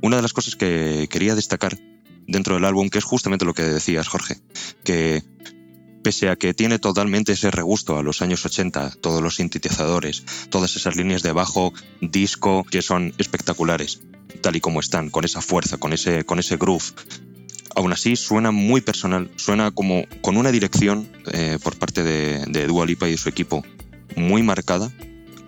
[0.00, 1.78] una de las cosas que quería destacar
[2.26, 4.36] dentro del álbum, que es justamente lo que decías, Jorge,
[4.84, 5.22] que
[6.02, 10.76] pese a que tiene totalmente ese regusto a los años 80, todos los sintetizadores, todas
[10.76, 14.02] esas líneas de bajo, disco, que son espectaculares,
[14.40, 16.92] tal y como están, con esa fuerza, con ese, con ese groove.
[17.74, 22.66] Aún así, suena muy personal, suena como con una dirección eh, por parte de, de
[22.66, 23.64] Dua Lipa y su equipo
[24.16, 24.90] muy marcada,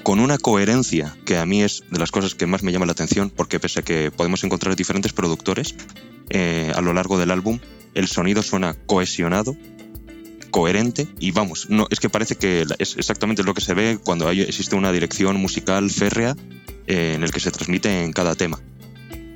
[0.03, 2.93] con una coherencia que a mí es de las cosas que más me llama la
[2.93, 5.75] atención, porque pese a que podemos encontrar diferentes productores
[6.31, 7.59] eh, a lo largo del álbum,
[7.95, 9.57] el sonido suena cohesionado,
[10.51, 14.29] coherente y vamos, no es que parece que es exactamente lo que se ve cuando
[14.29, 16.37] hay, existe una dirección musical férrea
[16.87, 18.59] eh, en el que se transmite en cada tema.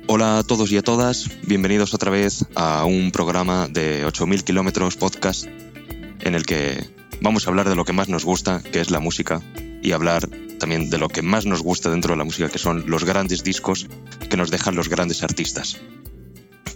[0.07, 4.97] Hola a todos y a todas, bienvenidos otra vez a un programa de 8000 kilómetros
[4.97, 6.83] podcast en el que
[7.21, 9.41] vamos a hablar de lo que más nos gusta, que es la música,
[9.81, 10.27] y hablar
[10.59, 13.43] también de lo que más nos gusta dentro de la música, que son los grandes
[13.43, 13.87] discos
[14.29, 15.79] que nos dejan los grandes artistas.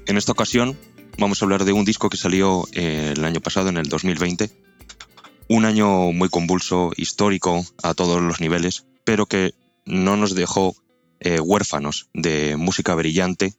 [0.05, 0.77] En esta ocasión
[1.17, 4.49] vamos a hablar de un disco que salió eh, el año pasado, en el 2020.
[5.47, 9.53] Un año muy convulso, histórico a todos los niveles, pero que
[9.85, 10.75] no nos dejó
[11.19, 13.53] eh, huérfanos de música brillante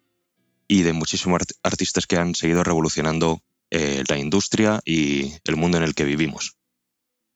[0.69, 5.85] y de muchísimos artistas que han seguido revolucionando eh, la industria y el mundo en
[5.85, 6.57] el que vivimos.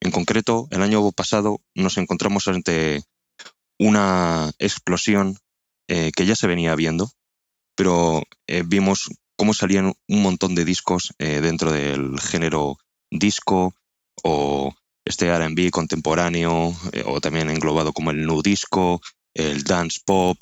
[0.05, 3.03] En concreto, el año pasado nos encontramos ante
[3.81, 5.37] una explosión
[5.89, 7.11] que ya se venía viendo,
[7.77, 8.23] pero
[8.67, 12.79] vimos cómo salían un montón de discos eh, dentro del género
[13.11, 13.75] disco
[14.23, 14.75] o
[15.05, 19.01] este RB contemporáneo, eh, o también englobado como el nu disco,
[19.35, 20.39] el dance pop,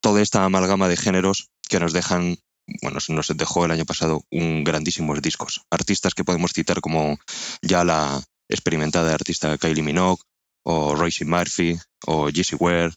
[0.00, 2.38] toda esta amalgama de géneros que nos dejan,
[2.82, 5.62] bueno, nos dejó el año pasado un grandísimos discos.
[5.70, 7.18] Artistas que podemos citar como
[7.62, 8.22] ya la
[8.54, 10.22] experimentada artista Kylie Minogue,
[10.64, 12.92] o Royce Murphy, o Jesse Ware.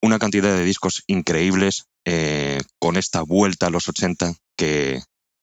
[0.00, 5.00] Una cantidad de discos increíbles eh, con esta vuelta a los 80 que,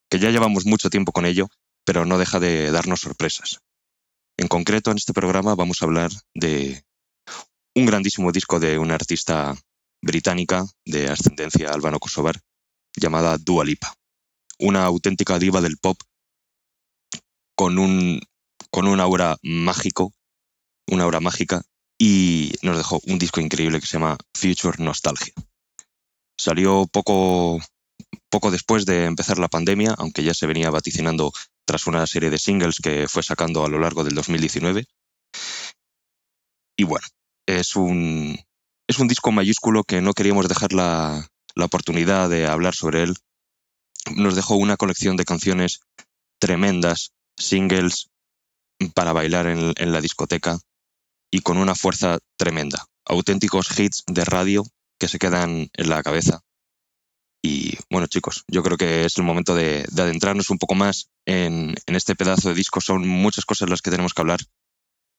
[0.09, 1.47] que ya llevamos mucho tiempo con ello,
[1.85, 3.59] pero no deja de darnos sorpresas.
[4.37, 6.83] En concreto, en este programa vamos a hablar de
[7.75, 9.55] un grandísimo disco de una artista
[10.01, 12.39] británica de ascendencia albano-kosovar
[12.95, 13.93] llamada Dua Lipa,
[14.59, 15.99] una auténtica diva del pop
[17.55, 18.21] con un,
[18.71, 20.13] con un aura mágico,
[20.87, 21.61] una aura mágica,
[21.97, 25.33] y nos dejó un disco increíble que se llama Future Nostalgia.
[26.37, 27.59] Salió poco,
[28.29, 31.33] poco después de empezar la pandemia, aunque ya se venía vaticinando
[31.65, 34.85] tras una serie de singles que fue sacando a lo largo del 2019.
[36.77, 37.05] Y bueno,
[37.45, 38.39] es un,
[38.87, 43.15] es un disco mayúsculo que no queríamos dejar la, la oportunidad de hablar sobre él.
[44.15, 45.81] Nos dejó una colección de canciones
[46.39, 48.09] tremendas, singles
[48.93, 50.59] para bailar en, en la discoteca
[51.31, 52.85] y con una fuerza tremenda.
[53.05, 54.63] Auténticos hits de radio
[54.99, 56.41] que se quedan en la cabeza.
[57.41, 61.75] Y bueno, chicos, yo creo que es el momento de, adentrarnos un poco más en,
[61.87, 62.81] este pedazo de disco.
[62.81, 64.41] Son muchas cosas las que tenemos que hablar,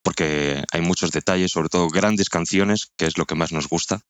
[0.02, 4.02] porque hay muchos detalles, sobre todo grandes canciones, que es lo que más nos gusta.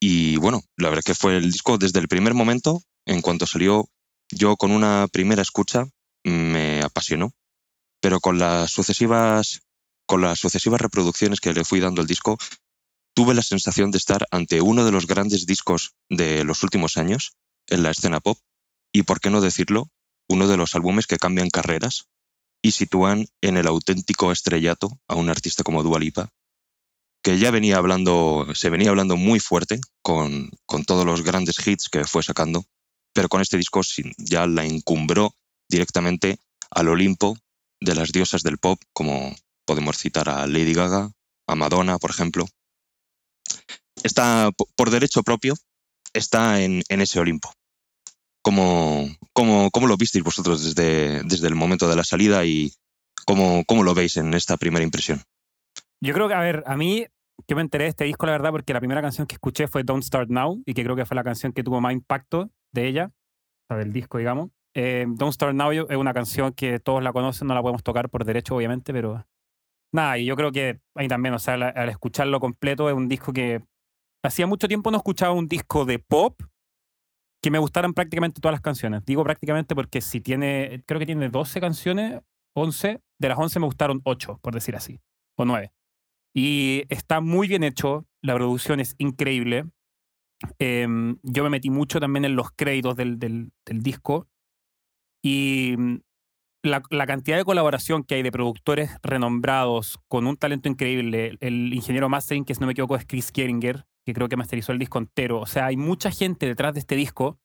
[0.00, 3.88] Y bueno, la verdad que fue el disco desde el primer momento, en cuanto salió,
[4.30, 5.86] yo con una primera escucha
[6.24, 7.32] me apasionó,
[8.04, 9.62] pero con las sucesivas,
[10.06, 12.36] con las sucesivas reproducciones que le fui dando al disco,
[13.14, 17.32] tuve la sensación de estar ante uno de los grandes discos de los últimos años
[17.66, 18.36] en la escena pop
[18.92, 19.88] y, por qué no decirlo,
[20.28, 22.04] uno de los álbumes que cambian carreras
[22.60, 26.28] y sitúan en el auténtico estrellato a un artista como Dua Lipa,
[27.22, 31.88] que ya venía hablando, se venía hablando muy fuerte con, con todos los grandes hits
[31.88, 32.66] que fue sacando,
[33.14, 33.80] pero con este disco
[34.18, 35.34] ya la encumbró
[35.70, 36.38] directamente
[36.70, 37.38] al Olimpo
[37.80, 39.34] de las diosas del pop, como
[39.66, 41.10] podemos citar a Lady Gaga,
[41.46, 42.46] a Madonna, por ejemplo,
[44.02, 45.54] está por derecho propio,
[46.12, 47.52] está en, ese Olimpo.
[48.42, 52.72] ¿Cómo, cómo, cómo lo visteis vosotros desde, desde el momento de la salida y
[53.26, 55.22] cómo, cómo lo veis en esta primera impresión?
[56.00, 57.06] Yo creo que, a ver, a mí
[57.48, 59.82] yo me enteré de este disco, la verdad, porque la primera canción que escuché fue
[59.82, 62.88] Don't Start Now y que creo que fue la canción que tuvo más impacto de
[62.88, 64.50] ella, o sea, del disco, digamos.
[64.74, 68.10] Eh, Don't Start Now es una canción que todos la conocen, no la podemos tocar
[68.10, 69.24] por derecho, obviamente, pero
[69.92, 73.32] nada, y yo creo que ahí también, o sea, al, escucharlo completo es un disco
[73.32, 73.62] que
[74.24, 76.40] hacía mucho tiempo no escuchaba un disco de pop
[77.42, 79.04] que me gustaran prácticamente todas las canciones.
[79.04, 82.20] Digo prácticamente porque si tiene, creo que tiene 12 canciones,
[82.56, 84.98] 11, de las 11 me gustaron 8, por decir así,
[85.36, 85.70] o 9.
[86.34, 89.66] Y está muy bien hecho, la producción es increíble.
[90.58, 94.26] Em, yo me metí mucho también en los créditos del, del, del disco
[95.24, 95.76] y
[96.62, 101.38] la, cantidad de colaboración que hay de productores renombrados con un talento increíble.
[101.40, 104.72] El ingeniero mastering, que si no me equivoco es Chris Keringer, que creo que masterizó
[104.72, 105.40] el disco entero.
[105.40, 107.38] O sea, hay mucha gente detrás de este disco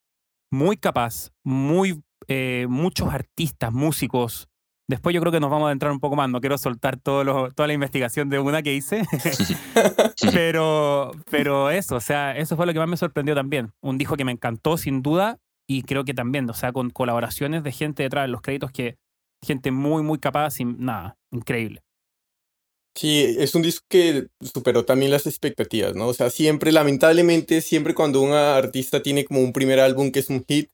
[0.52, 4.50] muy capaz, muy, eh, muchos artistas, músicos.
[4.90, 6.30] Después yo creo que nos vamos a entrar un poco más.
[6.30, 9.04] No quiero soltar todo toda la investigación de una que hice.
[10.34, 13.72] pero, pero eso, o sea, eso fue lo que más me sorprendió también.
[13.80, 17.64] Un disco que me encantó, sin duda, y creo que también, o sea, con colaboraciones
[17.64, 18.98] de gente detrás de los créditos que
[19.46, 21.82] gente muy, muy capaz, sin nada, increíble.
[22.96, 26.08] Sí, es un disco que superó también las expectativas, ¿no?
[26.08, 30.30] O sea, siempre, lamentablemente, siempre cuando un artista tiene como un primer álbum que es
[30.32, 30.72] un hit,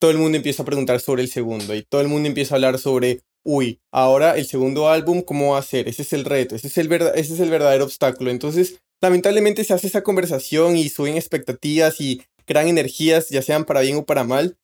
[0.00, 2.56] todo el mundo empieza a preguntar sobre el segundo y todo el mundo empieza a
[2.56, 5.88] hablar sobre, uy, ahora el segundo álbum, ¿cómo va a ser?
[5.88, 8.30] Ese es el reto, ese es el, ese es el verdadero obstáculo.
[8.30, 13.82] Entonces, lamentablemente se hace esa conversación y suben expectativas y crean energías, ya sean para
[13.82, 14.56] bien o para mal,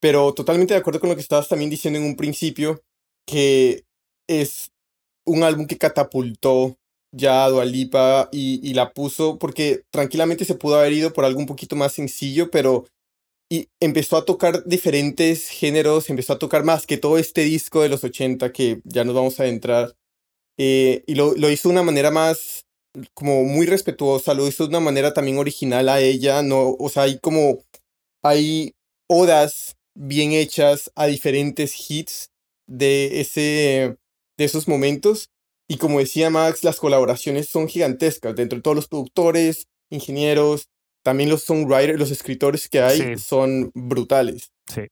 [0.00, 2.82] pero totalmente de acuerdo con lo que estabas también diciendo en un principio,
[3.26, 3.84] que
[4.26, 4.72] es
[5.26, 6.78] un álbum que catapultó
[7.14, 11.40] ya a Dualipa y, y la puso porque tranquilamente se pudo haber ido por algo
[11.40, 12.86] un poquito más sencillo, pero
[13.52, 17.90] y empezó a tocar diferentes géneros, empezó a tocar más que todo este disco de
[17.90, 19.94] los 80 que ya nos vamos a entrar.
[20.56, 22.64] Eh, y lo, lo, hizo de una manera más,
[23.14, 27.04] como muy respetuosa, lo hizo de una manera también original a ella, no, o sea,
[27.04, 27.58] hay como,
[28.22, 28.74] hay
[29.08, 32.30] odas bien hechas a diferentes hits
[32.66, 33.96] de ese,
[34.36, 35.30] de esos momentos.
[35.68, 38.34] Y como decía Max, las colaboraciones son gigantescas.
[38.34, 40.68] Dentro de todos los productores, ingenieros,
[41.02, 44.52] también los songwriters, los escritores que hay son brutales.
[44.72, 44.82] Sí.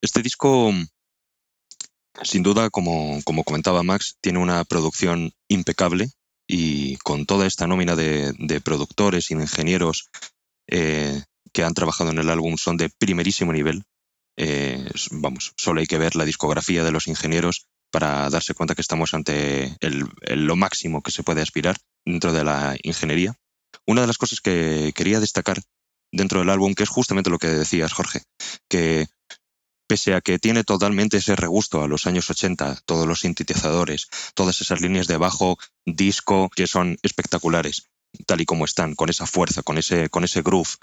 [0.00, 0.72] Este disco,
[2.22, 6.10] sin duda, como, como comentaba Max, tiene una producción impecable
[6.46, 10.10] y con toda esta nómina de, de productores y de ingenieros
[10.68, 11.22] eh,
[11.52, 13.84] que han trabajado en el álbum son de primerísimo nivel.
[14.36, 18.80] Eh, vamos, solo hay que ver la discografía de los ingenieros para darse cuenta que
[18.80, 23.36] estamos ante lo máximo que se puede aspirar dentro de la ingeniería.
[23.86, 25.62] Una de las cosas que quería destacar
[26.10, 28.22] dentro del álbum, que es justamente lo que decías, Jorge,
[28.68, 29.06] que
[29.86, 34.60] pese a que tiene totalmente ese regusto a los años 80, todos los sintetizadores, todas
[34.60, 37.90] esas líneas de bajo, disco, que son espectaculares,
[38.26, 40.76] tal y como están, con esa fuerza, con ese, con ese groove,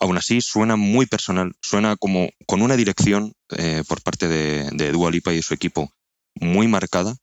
[0.00, 4.92] aún así suena muy personal, suena como con una dirección eh, por parte de, de
[4.92, 5.90] Dua Lipa y su equipo
[6.34, 7.16] muy marcada,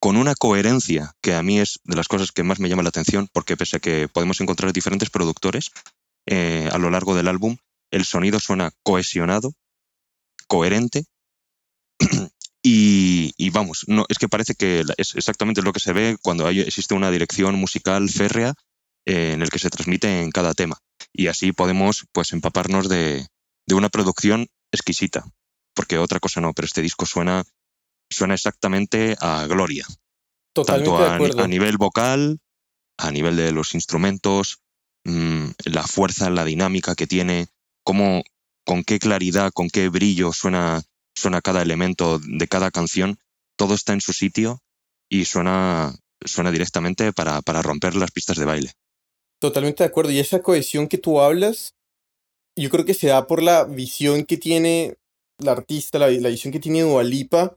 [0.00, 2.90] con una coherencia que a mí es de las cosas que más me llama la
[2.90, 5.70] atención, porque pese a que podemos encontrar diferentes productores
[6.26, 7.56] eh, a lo largo del álbum,
[7.90, 9.54] el sonido suena cohesionado,
[10.48, 11.04] coherente.
[12.70, 16.60] Y, vamos, no, es que parece que es exactamente lo que se ve cuando hay,
[16.60, 18.52] existe una dirección musical férrea
[19.06, 20.78] eh, en el que se transmite en cada tema
[21.12, 23.26] y así podemos pues empaparnos de,
[23.70, 25.24] una producción exquisita,
[25.74, 27.44] porque otra cosa no, pero este disco suena,
[28.10, 29.86] suena exactamente a gloria.
[30.54, 32.38] Totalmente Tanto a, nivel vocal,
[32.96, 34.60] a nivel de los instrumentos,
[35.04, 37.48] mm, la fuerza, la dinámica que tiene,
[37.84, 38.22] cómo,
[38.68, 40.82] con qué claridad, con qué brillo suena,
[41.16, 43.18] suena cada elemento de cada canción,
[43.56, 44.60] todo está en su sitio
[45.08, 48.72] y suena, suena directamente para, para romper las pistas de baile.
[49.40, 50.10] Totalmente de acuerdo.
[50.10, 51.76] Y esa cohesión que tú hablas,
[52.56, 54.98] yo creo que se da por la visión que tiene
[55.38, 57.56] la artista, la, visión que tiene Dualipa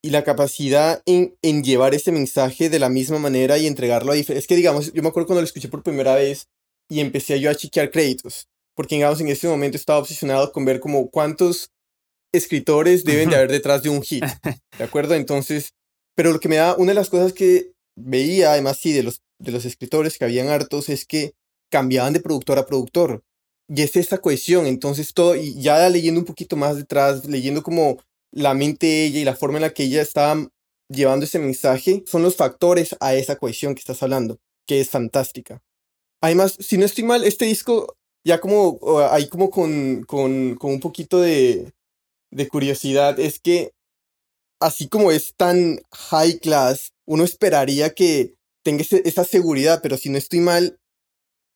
[0.00, 4.16] y la capacidad en, en, llevar ese mensaje de la misma manera y entregarlo a.
[4.16, 6.46] Es que, digamos, yo me acuerdo cuando lo escuché por primera vez
[6.88, 10.80] y empecé yo a chequear créditos, porque, digamos, en ese momento estaba obsesionado con ver
[10.80, 11.70] como cuántos
[12.32, 14.24] escritores deben de haber detrás de un hit,
[14.78, 15.14] ¿de acuerdo?
[15.14, 15.74] Entonces,
[16.14, 19.22] pero lo que me da, una de las cosas que veía, además, sí, de los
[19.40, 21.32] de los escritores, que habían hartos, es que
[21.70, 23.24] cambiaban de productor a productor.
[23.68, 24.66] Y es esa cohesión.
[24.66, 27.98] Entonces, todo, y ya leyendo un poquito más detrás, leyendo como
[28.32, 30.48] la mente de ella y la forma en la que ella estaba
[30.88, 35.62] llevando ese mensaje, son los factores a esa cohesión que estás hablando, que es fantástica.
[36.20, 38.78] Además, si no estoy mal, este disco, ya como,
[39.10, 41.72] ahí como con, con, con un poquito de,
[42.30, 43.72] de curiosidad, es que
[44.60, 50.18] así como es tan high class, uno esperaría que tenga esa seguridad, pero si no
[50.18, 50.78] estoy mal,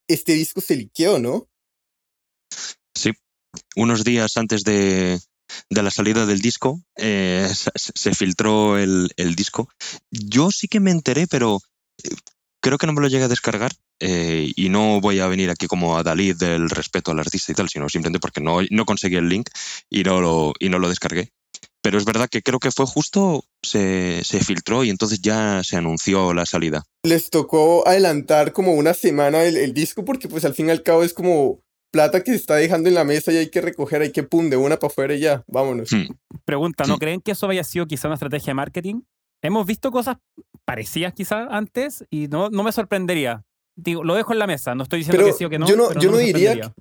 [0.09, 1.49] este disco se liqueó, ¿no?
[2.95, 3.13] Sí,
[3.77, 5.21] unos días antes de,
[5.71, 9.69] de la salida del disco eh, se, filtró el, el, disco.
[10.11, 11.61] Yo sí que me enteré, pero
[12.03, 12.11] eh,
[12.65, 15.67] creo que no me lo llegué a descargar eh, y no voy a venir aquí
[15.67, 19.17] como a Dalí del respeto al artista y tal, sino simplemente porque no, no conseguí
[19.17, 19.51] el link
[19.91, 21.29] y no lo, y no lo descargué.
[21.83, 25.77] Pero es verdad que creo que fue justo, se, se, filtró y entonces ya se
[25.77, 26.85] anunció la salida.
[27.03, 30.83] Les tocó adelantar como una semana el, el, disco porque pues al fin y al
[30.83, 31.61] cabo es como
[31.93, 34.49] plata que se está dejando en la mesa y hay que recoger, hay que pum,
[34.49, 35.93] de una para afuera y ya, vámonos.
[35.93, 36.15] Hmm.
[36.47, 36.99] Pregunta, ¿no hmm.
[36.99, 39.03] creen que eso haya sido quizá una estrategia de marketing?
[39.45, 40.17] Hemos visto cosas
[40.65, 43.45] parecidas quizás antes y no, no me sorprendería.
[43.77, 45.67] digo, lo dejo en la mesa, no estoy diciendo Pero que sí o que no.
[45.69, 46.75] yo no, pero yo no diría, sorprendería.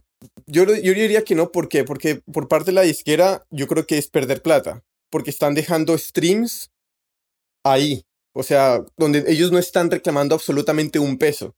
[0.47, 1.83] yo, yo diría que no, ¿por qué?
[1.83, 5.97] Porque por parte de la disquera yo creo que es perder plata, porque están dejando
[5.97, 6.71] streams
[7.65, 8.03] ahí,
[8.33, 11.53] o sea, donde ellos no están reclamando absolutamente un peso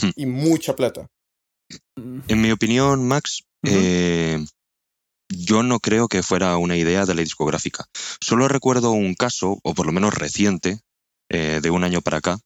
[0.00, 0.10] Hmm.
[0.14, 1.08] y mucha plata.
[1.96, 4.38] En mi opinión, Max, eh,
[5.28, 7.86] yo no creo que fuera una idea de la discográfica.
[8.20, 10.80] Solo recuerdo un caso, o por lo menos reciente,
[11.30, 12.38] eh, de un año para acá,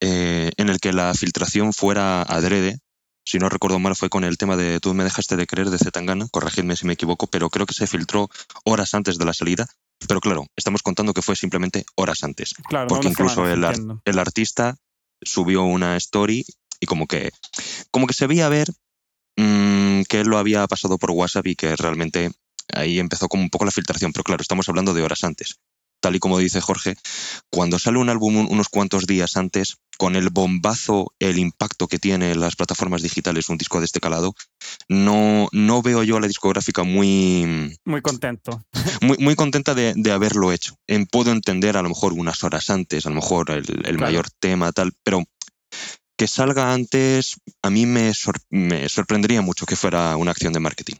[0.00, 2.78] eh, en el que la filtración fuera adrede.
[3.24, 5.78] Si no recuerdo mal, fue con el tema de Tú me dejaste de creer de
[5.78, 8.30] Zetangana, corregidme si me equivoco, pero creo que se filtró
[8.64, 9.66] horas antes de la salida.
[10.06, 14.18] Pero claro, estamos contando que fue simplemente horas antes Claro, porque incluso el, ar- el
[14.18, 14.76] artista
[15.20, 16.46] subió una story
[16.80, 17.32] y como que
[17.90, 18.68] como que se veía ver
[19.38, 22.30] mm, que él lo había pasado por WhatsApp y que realmente
[22.74, 25.56] ahí empezó como un poco la filtración, pero claro, estamos hablando de horas antes.
[26.00, 26.94] Tal y como dice Jorge,
[27.50, 31.98] cuando sale un álbum un- unos cuantos días antes, con el bombazo, el impacto que
[31.98, 34.32] tiene en las plataformas digitales un disco de este calado,
[34.88, 38.62] no, no veo yo a la discográfica muy, Muy contento.
[39.02, 40.76] muy, muy contenta de, de haberlo hecho.
[40.86, 43.98] En- puedo entender a lo mejor unas horas antes, a lo mejor el, el Claro.
[43.98, 45.24] mayor tema, tal, pero
[46.18, 50.60] que salga antes, a mí me, sor- me sorprendería mucho que fuera una acción de
[50.60, 50.96] marketing.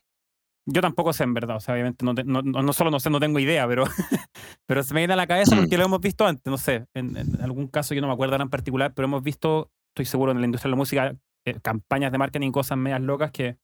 [0.70, 1.56] Yo tampoco sé, en verdad.
[1.56, 3.84] O sea, obviamente, no, te- no, no- no solo no sé, no tengo idea, pero,
[4.66, 5.60] pero se me viene a la cabeza Hmm.
[5.60, 6.44] porque lo hemos visto antes.
[6.50, 9.22] No sé, en, en algún caso yo no me acuerdo ahora en particular, pero hemos
[9.22, 13.00] visto, estoy seguro, en la industria de la música, eh, campañas de marketing, cosas medias
[13.00, 13.58] locas que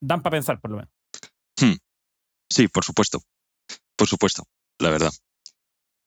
[0.00, 0.90] dan para pensar, por lo menos.
[2.50, 3.20] Sí, por supuesto.
[3.96, 4.44] Por supuesto,
[4.78, 5.10] la verdad.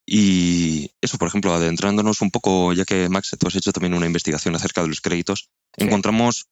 [0.10, 4.06] Y eso, por ejemplo, adentrándonos un poco, ya que Max, tú has hecho también una
[4.06, 5.84] investigación acerca de los créditos, Sí.
[5.86, 6.46] encontramos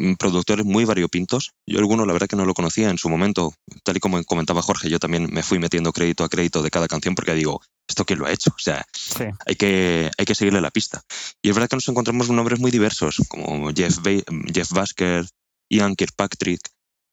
[0.00, 1.50] mm, productores muy variopintos.
[1.66, 3.52] Yo alguno, la verdad que no lo conocía en su momento.
[3.82, 6.86] Tal y como comentaba Jorge, yo también me fui metiendo crédito a crédito de cada
[6.86, 8.50] canción porque digo, ¿esto quién lo ha hecho?
[8.50, 9.24] O sea, Sí.
[9.44, 11.02] hay que, hay que seguirle la pista.
[11.42, 14.22] Y es verdad que nos encontramos nombres muy diversos, como Jeff, Ba-
[14.54, 15.26] Jeff Basker,
[15.68, 16.60] Ian Kirkpatrick,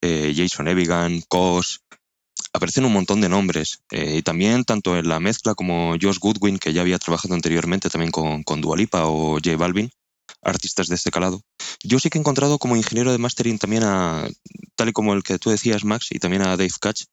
[0.03, 1.81] eh, Jason Evigan, Kos.
[2.55, 3.79] Aparecen un montón de nombres.
[3.91, 7.89] eh, y también, tanto en la mezcla como Josh Goodwin, que ya había trabajado anteriormente
[7.89, 9.91] también con, con Dua Lipa o J Balvin,
[10.41, 11.41] artistas de este calado.
[11.83, 14.25] Yo sí que he encontrado como ingeniero de mastering también a,
[14.75, 17.03] tal y como el que tú decías, Max, y también a Dave Catch.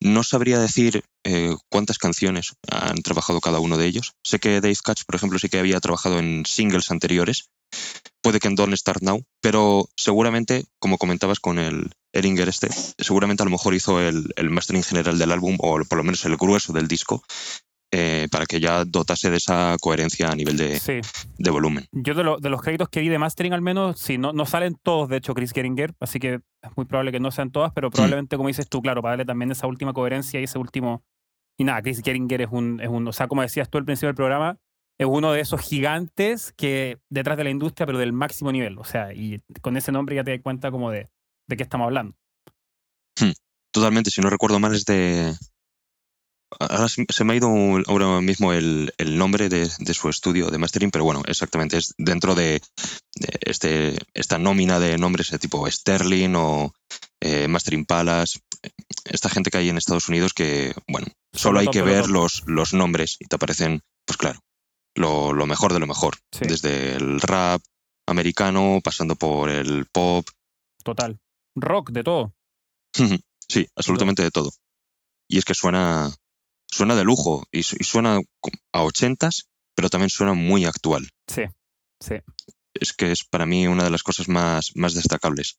[0.00, 4.12] No sabría decir eh, cuántas canciones han trabajado cada uno de ellos.
[4.24, 7.50] Sé que Dave Catch, por ejemplo, sí que había trabajado en singles anteriores.
[8.22, 12.68] Puede que en Don't Start Now, pero seguramente, como comentabas con el Eringer este,
[12.98, 16.24] seguramente a lo mejor hizo el, el mastering general del álbum, o por lo menos
[16.24, 17.22] el grueso del disco,
[17.92, 20.94] eh, para que ya dotase de esa coherencia a nivel de, Sí.
[21.38, 21.86] de volumen.
[21.92, 24.44] Yo de, lo- de los créditos que vi de mastering al menos, sí, no, no
[24.44, 27.70] salen todos, de hecho, Chris Geringer, así que es muy probable que no sean todas,
[27.74, 31.04] pero probablemente, como dices tú, claro, para darle también esa última coherencia y ese último...
[31.58, 34.08] Y nada, Chris Geringer es un, es un, o sea, como decías tú al principio
[34.08, 34.58] del programa,
[34.98, 38.84] es uno de esos gigantes que detrás de la industria, pero del máximo nivel, o
[38.84, 41.08] sea, y con ese nombre ya te das cuenta como de,
[41.48, 42.16] de qué estamos hablando.
[43.76, 45.34] Totalmente, si no recuerdo mal, es de.
[46.58, 47.48] Ahora se me ha ido
[47.88, 51.92] ahora mismo el, el nombre de, de su estudio de mastering, pero bueno, exactamente, es
[51.98, 52.62] dentro de,
[53.16, 56.72] de este, esta nómina de nombres de tipo Sterling o
[57.20, 58.38] eh, Mastering Palace,
[59.04, 62.44] esta gente que hay en Estados Unidos que, bueno, solo lo hay que ver los,
[62.46, 64.38] los nombres y te aparecen, pues claro,
[64.96, 66.44] lo, lo mejor de lo mejor, Sí.
[66.48, 67.62] desde el rap
[68.06, 70.26] americano, pasando por el pop,
[70.82, 71.18] Total.
[71.56, 72.32] Rock, de todo.
[73.48, 74.50] Sí, absolutamente de todo.
[75.28, 76.12] Y es que suena,
[76.66, 78.18] suena de lujo y, su- y suena
[78.72, 81.08] a ochentas, pero también suena muy actual.
[81.28, 81.42] Sí,
[82.00, 82.14] sí.
[82.74, 85.58] Es que es para mí una de las cosas más, más destacables.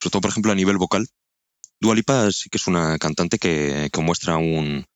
[0.00, 1.06] Sobre todo, por ejemplo, a nivel vocal.
[1.80, 4.86] Dua Lipa sí que es una cantante que, que muestra un,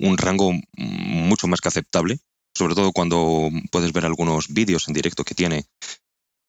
[0.00, 2.18] un rango mucho más que aceptable,
[2.54, 5.64] sobre todo cuando puedes ver algunos vídeos en directo que tiene.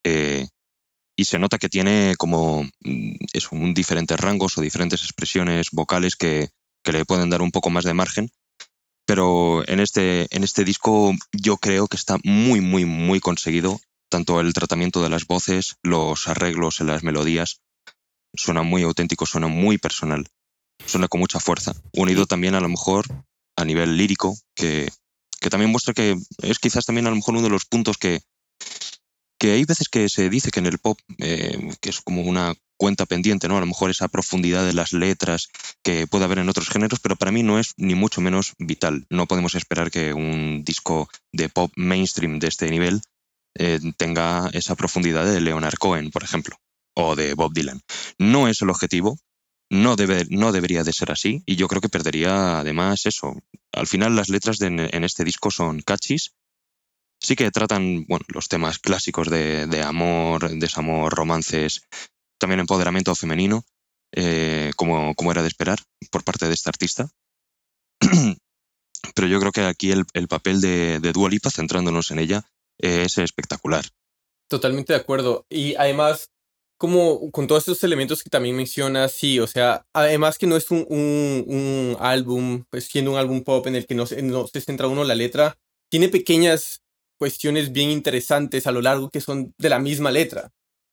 [0.03, 0.47] eh,
[1.17, 6.15] y se nota que tiene como mm, eso, un diferentes rangos o diferentes expresiones vocales
[6.15, 6.49] que,
[6.83, 8.31] que le pueden dar un poco más de margen.
[9.05, 13.79] Pero en este, en este disco yo creo que está muy, muy, muy conseguido.
[14.09, 17.61] Tanto el tratamiento de las voces, los arreglos en las melodías.
[18.33, 20.27] Suena muy auténtico, suena muy personal.
[20.85, 21.73] Suena con mucha fuerza.
[21.93, 23.05] Unido también a lo mejor
[23.55, 24.89] a nivel lírico, que,
[25.39, 28.21] que también muestra que es quizás también a lo mejor uno de los puntos que,
[29.39, 32.53] que hay veces que se dice que en el pop, eh, que es como una
[32.77, 33.57] cuenta pendiente, ¿no?
[33.57, 35.49] A lo mejor esa profundidad de las letras
[35.83, 39.05] que puede haber en otros géneros, pero para mí no es ni mucho menos vital.
[39.09, 43.01] No podemos esperar que un disco de pop mainstream de este nivel
[43.57, 46.55] eh, tenga esa profundidad de Leonard Cohen, por ejemplo,
[46.95, 47.81] o de Bob Dylan.
[48.17, 49.17] No es el objetivo,
[49.71, 53.41] no, debe, no debería de ser así, y yo creo que perdería además eso.
[53.71, 56.33] Al final las letras de- en este disco son catchys,
[57.21, 61.87] sí que tratan bueno, los temas clásicos de, de amor, desamor, romances,
[62.37, 63.63] también empoderamiento femenino,
[64.11, 65.79] eh, como, como, era de esperar
[66.11, 67.09] por parte de este artista.
[69.15, 72.43] Pero yo creo que aquí el, el papel de, de Dua Lipa, centrándonos en ella,
[72.77, 73.85] es espectacular.
[74.49, 75.45] Totalmente de acuerdo.
[75.49, 76.29] Y además,
[76.81, 80.71] como con todos estos elementos que también mencionas, sí, o sea, además que no es
[80.71, 84.87] un, un, álbum, pues siendo un álbum pop en el que no, no se centra
[84.87, 85.59] uno la letra,
[85.91, 86.81] tiene pequeñas
[87.19, 90.49] cuestiones bien interesantes a lo largo que son de la misma letra.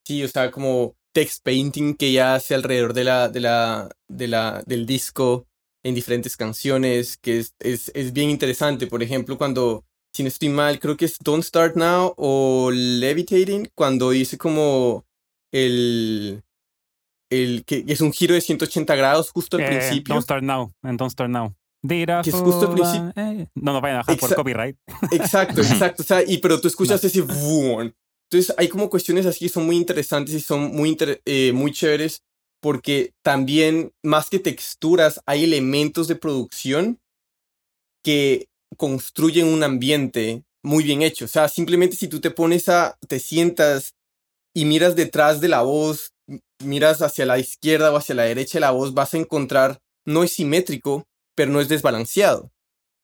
[0.07, 4.29] Sí, o sea, como text painting que ya hace alrededor de la, de la, de
[4.29, 5.47] la, del disco
[5.83, 8.89] en diferentes canciones, que es, es, es bien interesante.
[8.89, 13.71] Por ejemplo, cuando, si no estoy mal, creo que es Don't Start Now o Levitating,
[13.75, 15.08] cuando dice como
[15.53, 16.43] el,
[17.31, 20.15] el que es un giro de 180 grados justo al Eh, principio.
[20.15, 21.55] Don't Start Now, en Don't Start Now.
[21.83, 23.13] Dira Que es justo al principio.
[23.17, 23.47] eh.
[23.55, 24.77] No nos vayan a dejar por copyright.
[25.13, 26.03] Exacto, exacto.
[26.03, 27.95] O sea, y, pero tú escuchas ese boom.
[28.31, 31.73] Entonces hay como cuestiones así que son muy interesantes y son muy, inter- eh, muy
[31.73, 32.23] chéveres
[32.61, 36.99] porque también, más que texturas, hay elementos de producción
[38.05, 41.25] que construyen un ambiente muy bien hecho.
[41.25, 43.95] O sea, simplemente si tú te pones a, te sientas
[44.59, 46.17] y miras detrás de la voz,
[46.65, 50.25] miras hacia la izquierda o hacia la derecha de la voz, vas a encontrar, no
[50.25, 52.51] es simétrico, pero no es desbalanceado.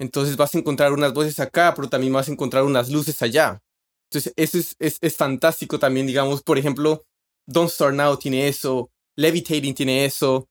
[0.01, 3.63] Entonces vas a encontrar unas voces acá, pero también vas a encontrar unas luces allá.
[4.11, 7.05] Entonces eso es, es, es fantástico también, digamos, por ejemplo,
[7.47, 10.49] Don't Start Now tiene eso, Levitating tiene eso.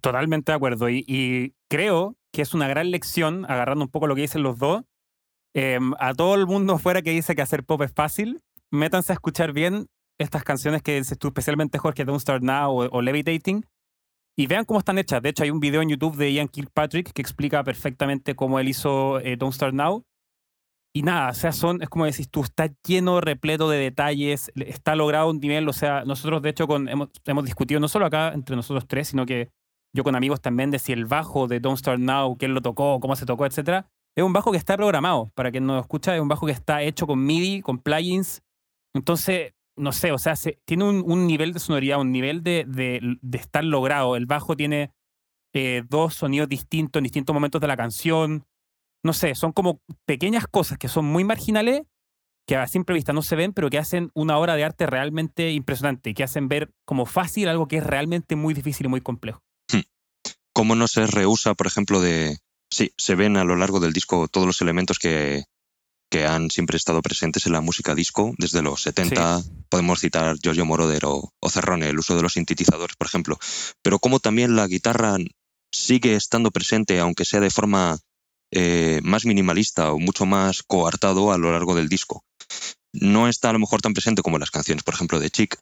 [0.00, 0.90] Totalmente de acuerdo.
[0.90, 4.58] Y, y creo que es una gran lección, agarrando un poco lo que dicen los
[4.58, 4.82] dos,
[5.54, 8.42] em, a todo el mundo afuera que dice que hacer pop es fácil,
[8.72, 9.86] métanse a escuchar bien
[10.20, 13.64] estas canciones que dices tú, especialmente Jorge, Don't Start Now o, o Levitating,
[14.38, 15.20] y vean cómo están hechas.
[15.20, 18.68] De hecho, hay un video en YouTube de Ian Kirkpatrick que explica perfectamente cómo él
[18.68, 20.04] hizo eh, Don't Start Now.
[20.94, 24.68] Y nada, o sea, son, es como decís tú, está lleno, repleto de detalles, le-
[24.68, 28.06] está logrado un nivel, o sea, nosotros de hecho con, hemos, hemos discutido no solo
[28.06, 29.50] acá entre nosotros tres, sino que
[29.94, 32.98] yo con amigos también de si el bajo de Don't Start Now, quién lo tocó,
[32.98, 35.30] cómo se tocó, etcétera, es un bajo que está programado.
[35.36, 38.42] Para quien no lo escucha, es un bajo que está hecho con MIDI, con plugins.
[38.92, 43.38] Entonces, no sé, o sea, se- tiene un, nivel de sonoridad, un nivel de, de-
[43.38, 44.16] estar logrado.
[44.16, 44.92] El bajo tiene
[45.52, 48.44] eh, dos sonidos distintos en distintos momentos de la canción.
[49.02, 51.82] No sé, son como pequeñas cosas que son muy marginales,
[52.46, 55.52] que a simple vista no se ven, pero que hacen una obra de arte realmente
[55.52, 59.40] impresionante, que hacen ver como fácil algo que es realmente muy difícil y muy complejo.
[60.52, 62.36] cómo no se rehúsa, por ejemplo, de...
[62.72, 65.44] Sí, se ven a lo largo del disco todos los elementos que,
[66.10, 69.42] que han siempre estado presentes en la música disco desde los 70.
[69.68, 73.38] Podemos citar Giorgio Moroder o, o Cerrone, el uso de los sintetizadores, por ejemplo.
[73.80, 75.16] Pero cómo también la guitarra
[75.72, 77.98] sigue estando presente, aunque sea de forma
[78.52, 82.24] eh, más minimalista o mucho más coartado a lo largo del disco.
[82.92, 85.56] No está a lo mejor tan presente como en las canciones, por ejemplo, de Chic,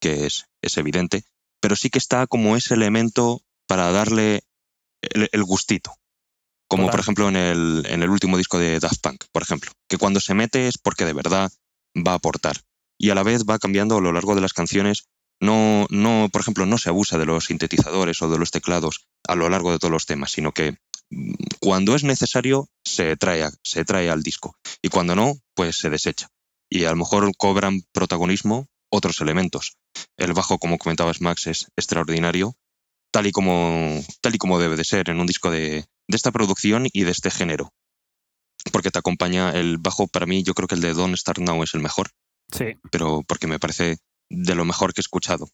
[0.00, 1.24] que es, es evidente,
[1.60, 4.42] pero sí que está como ese elemento para darle
[5.00, 5.94] el, el gustito.
[6.72, 6.92] Como Total.
[6.92, 10.20] por ejemplo en el, en el último disco de Daft Punk, por ejemplo, que cuando
[10.20, 11.52] se mete es porque de verdad
[11.94, 12.62] va a aportar.
[12.98, 15.04] Y a la vez va cambiando a lo largo de las canciones.
[15.38, 19.34] No, no, por ejemplo, no se abusa de los sintetizadores o de los teclados a
[19.34, 20.78] lo largo de todos los temas, sino que
[21.10, 24.56] mm, cuando es necesario se trae, se trae al disco.
[24.80, 26.28] Y cuando no, pues se desecha.
[26.70, 29.76] Y a lo mejor cobran protagonismo otros elementos.
[30.16, 32.56] El bajo, como comentabas, Max, es extraordinario,
[33.12, 36.32] tal y como, tal y como debe de ser en un disco de, de esta
[36.32, 37.72] producción y de este género.
[38.72, 41.62] Porque te acompaña el bajo, para mí, yo creo que el de Don't Start Now
[41.62, 42.10] es el mejor,
[42.52, 42.66] Sí.
[42.90, 43.98] pero porque me parece
[44.30, 45.48] de lo mejor que he escuchado.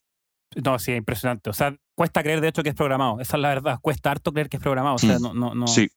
[0.65, 1.51] No, sí, impresionante.
[1.51, 3.21] O sea, cuesta creer de hecho que es programado.
[3.21, 3.79] Esa es la verdad.
[3.83, 4.95] Cuesta harto creer que es programado.
[4.95, 5.23] O sea, Mm.
[5.23, 5.67] no, no, no.
[5.67, 5.89] Sí,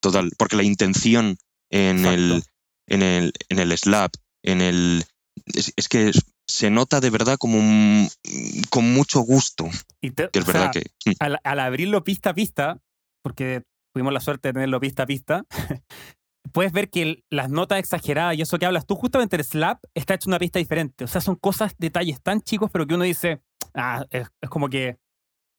[0.00, 0.30] total.
[0.36, 1.36] Porque la intención
[1.70, 2.42] en el,
[2.88, 5.04] en el, en el slap, en el.
[5.46, 8.08] Es, es que es- se nota de verdad como un-
[8.70, 9.66] con mucho gusto.
[10.00, 11.10] Y te- Que es sea, verdad que.
[11.10, 12.78] mm, al, al abrirlo pista a pista,
[13.22, 13.62] porque
[13.94, 15.44] tuvimos la suerte de tenerlo pista a pista,
[16.52, 19.82] puedes ver que el- las notas exageradas y eso que hablas tú, justamente el slap
[19.94, 21.04] está hecho una pista diferente.
[21.04, 23.40] O sea, son cosas, detalles tan chicos, pero que uno dice,
[23.74, 24.98] ah, es, es como que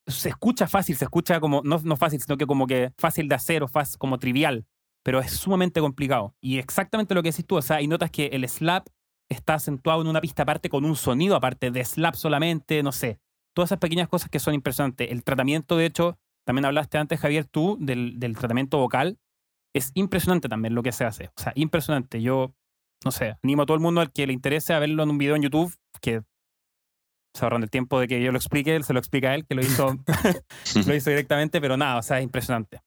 [0.08, 3.36] se escucha fácil, se escucha como, no, no fácil, sino que como que fácil de
[3.36, 4.66] hacer o fácil, como trivial,
[5.04, 6.36] pero es sumamente complicado.
[6.42, 8.88] Y exactamente lo que decís tú, o sea, hay notas que el slap
[9.30, 13.20] está acentuado en una pista aparte con un sonido aparte de slap solamente, no sé.
[13.56, 15.12] Todas esas pequeñas cosas que son impresionantes.
[15.12, 19.20] El tratamiento, de hecho, también hablaste antes, Javier, tú, del, del tratamiento vocal.
[19.74, 21.30] Es impresionante también lo que se hace.
[21.36, 22.22] O sea, impresionante.
[22.22, 22.54] Yo,
[23.06, 25.18] no sé, animo a todo el mundo al que le interese a verlo en un
[25.18, 26.24] video en YouTube, que
[27.34, 29.46] se ahorran el tiempo de que yo lo explique, él se lo explica a él,
[29.46, 29.96] que lo hizo,
[30.88, 32.82] lo hizo directamente, pero nada, o sea, es impresionante.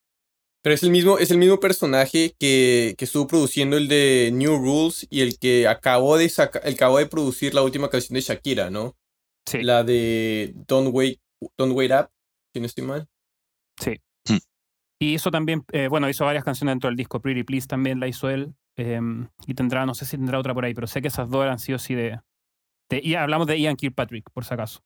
[0.67, 4.57] Pero es el mismo, es el mismo personaje que, que estuvo produciendo el de New
[4.57, 8.21] Rules y el que acabó de saca, el acabó de producir la última canción de
[8.21, 8.97] Shakira, ¿no?
[9.49, 9.63] Sí.
[9.63, 11.21] La de Don't Wait,
[11.57, 12.11] Don't Wait Up,
[12.53, 13.07] si no estoy mal.
[13.81, 14.01] Sí.
[14.29, 14.39] Hmm.
[14.99, 17.21] Y hizo también, eh, bueno, hizo varias canciones dentro del disco.
[17.21, 18.53] Pretty Please también la hizo él.
[18.77, 21.45] em, y tendrá, no sé si tendrá otra por ahí, pero sé que esas dos
[21.45, 22.19] eran sí o sí de.
[22.91, 24.81] de y hablamos de Ian Kirkpatrick, por si acaso.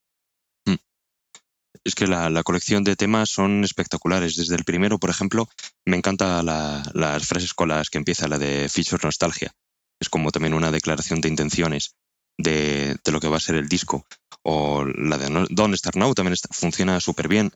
[1.84, 4.36] Es que la, la colección de temas son espectaculares.
[4.36, 5.48] Desde el primero, por ejemplo,
[5.86, 9.52] me encanta la- las frases con las que empieza, la de Feature Nostalgia.
[10.00, 11.94] Es como también una declaración de intenciones
[12.38, 14.06] de, de lo que va a ser el disco.
[14.42, 17.52] O la de Don't Start Now también funciona súper bien.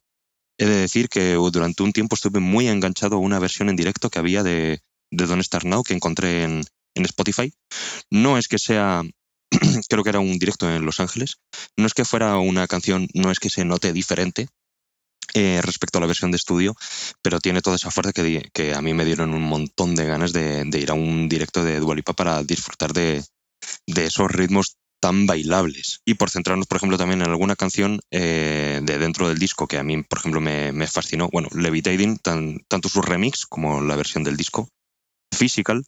[0.59, 4.11] He de decir que durante un tiempo estuve muy enganchado a una versión en directo
[4.11, 7.53] que había de, de Don't Start Now que encontré en, en Spotify.
[8.11, 9.03] No es que sea,
[9.89, 11.39] creo que era un directo en Los Ángeles,
[11.77, 14.49] no es que fuera una canción, no es que se note diferente
[15.33, 16.77] eh, respecto a la versión de estudio,
[17.23, 20.69] pero tiene toda esa fuerza que, a mí me dieron un montón de ganas de,
[20.73, 23.25] ir a un directo de Dua Lipa para disfrutar de,
[23.87, 26.01] esos ritmos tan bailables.
[26.05, 29.79] Y por centrarnos, por ejemplo, también en alguna canción eh, de dentro del disco que
[29.79, 31.29] a mí, por ejemplo, me, me fascinó.
[31.33, 34.69] Bueno, Levitating, tan- tanto su remix como la versión del disco.
[35.37, 35.85] Physical,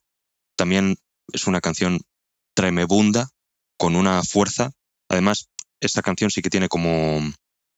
[0.57, 0.97] también
[1.33, 2.01] es una canción
[2.55, 3.29] tremebunda,
[3.79, 4.71] con una fuerza.
[5.09, 5.49] Además,
[5.81, 7.21] esta canción sí que tiene como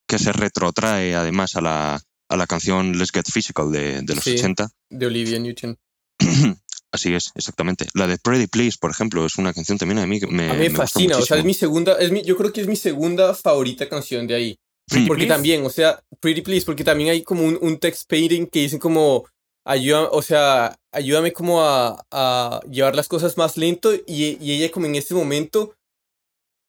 [0.06, 4.24] que se retrotrae además a la, a la canción Let's Get Physical de, de los
[4.24, 4.34] Sí.
[4.38, 4.68] 80.
[4.90, 5.76] De Olivia Newton.
[6.90, 7.86] Así es, exactamente.
[7.92, 10.54] La de Pretty Please, por ejemplo, es una canción también a mí que me, A
[10.54, 12.76] mí me, fascina, o sea, es mi segunda, es mi, yo creo que es mi
[12.76, 14.56] segunda favorita canción de ahí.
[14.88, 15.34] Pretty Porque Please.
[15.34, 18.78] también, o sea, Pretty Please, porque también hay como un, un text painting que dicen
[18.78, 19.26] como,
[19.66, 24.70] ayuda, o sea, ayúdame como a, a llevar las cosas más lento y, y ella
[24.72, 25.74] como en este momento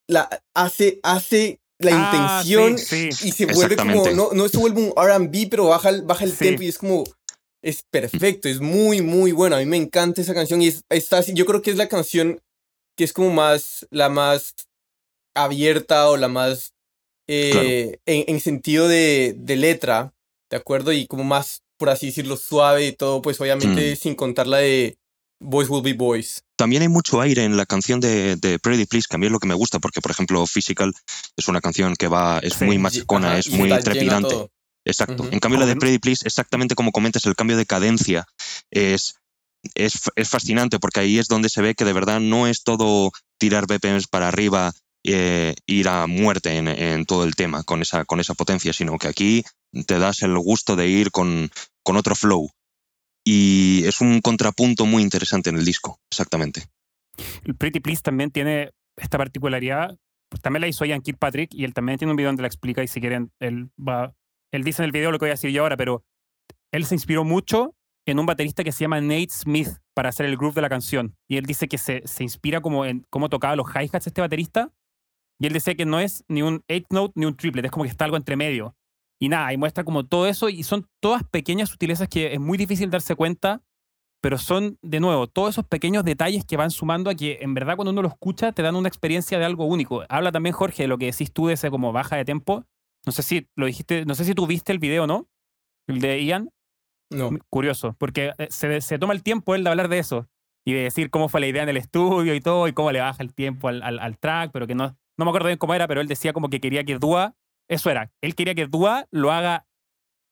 [0.09, 3.27] la hace, hace la Ah, intención sí, sí.
[3.27, 6.31] y se vuelve como, no, no se vuelve un R&B, pero baja, el- baja el
[6.31, 6.37] Sí.
[6.45, 7.05] tempo y es como,
[7.63, 9.55] es perfecto, es muy, muy bueno.
[9.55, 11.87] A mí me encanta esa canción y es, está así, yo creo que es la
[11.87, 12.41] canción
[12.97, 14.55] que es como más, la más
[15.35, 16.73] abierta o la más,
[17.27, 20.13] eh, en, en sentido de, de letra,
[20.49, 20.91] ¿de acuerdo?
[20.91, 24.97] Y como más, por así decirlo, suave y todo, pues obviamente sin contar la de
[25.39, 26.43] Boys Will Be Boys.
[26.57, 29.31] También hay mucho aire en la canción de, de Pretty Please, que a mí es
[29.31, 30.93] lo que me gusta, porque, por ejemplo, Physical
[31.37, 34.49] es una canción que va, es Sí, muy machicona, ajá, es muy trepidante.
[34.85, 35.27] Exacto.
[35.31, 38.25] En cambio, la de Pretty Please, exactamente como comentas, el cambio de cadencia
[38.71, 39.15] es,
[39.73, 43.65] es fascinante, porque ahí es donde se ve que de verdad no es todo tirar
[43.67, 44.73] BPMs para arriba,
[45.05, 48.97] eh, ir a muerte en, en todo el tema con esa, con esa potencia, sino
[48.97, 49.45] que aquí
[49.85, 51.49] te das el gusto de ir con,
[51.83, 52.49] con otro flow.
[53.23, 56.65] Y es un contrapunto muy interesante en el disco, exactamente.
[57.43, 59.97] El Pretty Please también tiene esta particularidad.
[60.29, 62.83] Pues también la hizo Ian Kirkpatrick y él también tiene un video donde la explica
[62.83, 63.71] y si quieren, él
[64.63, 66.03] dice en el video lo que voy a decir yo ahora, pero
[66.71, 70.37] él se inspiró mucho en un baterista que se llama Nate Smith para hacer el
[70.37, 71.15] groove de la canción.
[71.27, 74.71] Y él dice que se, se inspira como en cómo tocaba los hi-hats este baterista.
[75.39, 77.85] Y él decía que no es ni un eighth note ni un triplet, es como
[77.85, 78.75] que está algo entre medio.
[79.19, 82.57] Y nada, y muestra como todo eso y son todas pequeñas sutilezas que es muy
[82.57, 83.61] difícil darse cuenta,
[84.21, 87.75] pero son, de nuevo, todos esos pequeños detalles que van sumando a que en verdad
[87.75, 90.03] cuando uno lo escucha te dan una experiencia de algo único.
[90.09, 92.65] Habla también Jorge de lo que decís tú de ese como baja de tempo.
[93.05, 95.27] No sé si lo dijiste, no sé si tú viste el video, ¿no?
[95.87, 96.49] El de Ian.
[97.09, 97.31] No.
[97.49, 100.27] Curioso, porque eh, se, se toma el tiempo él de hablar de eso
[100.65, 102.99] y de decir cómo fue la idea en el estudio y todo y cómo le
[102.99, 105.73] baja el tiempo al, al, al track, pero que no, no me acuerdo bien cómo
[105.73, 107.35] era, pero él decía como que quería que Dua,
[107.69, 109.65] eso era, él quería que Dua lo haga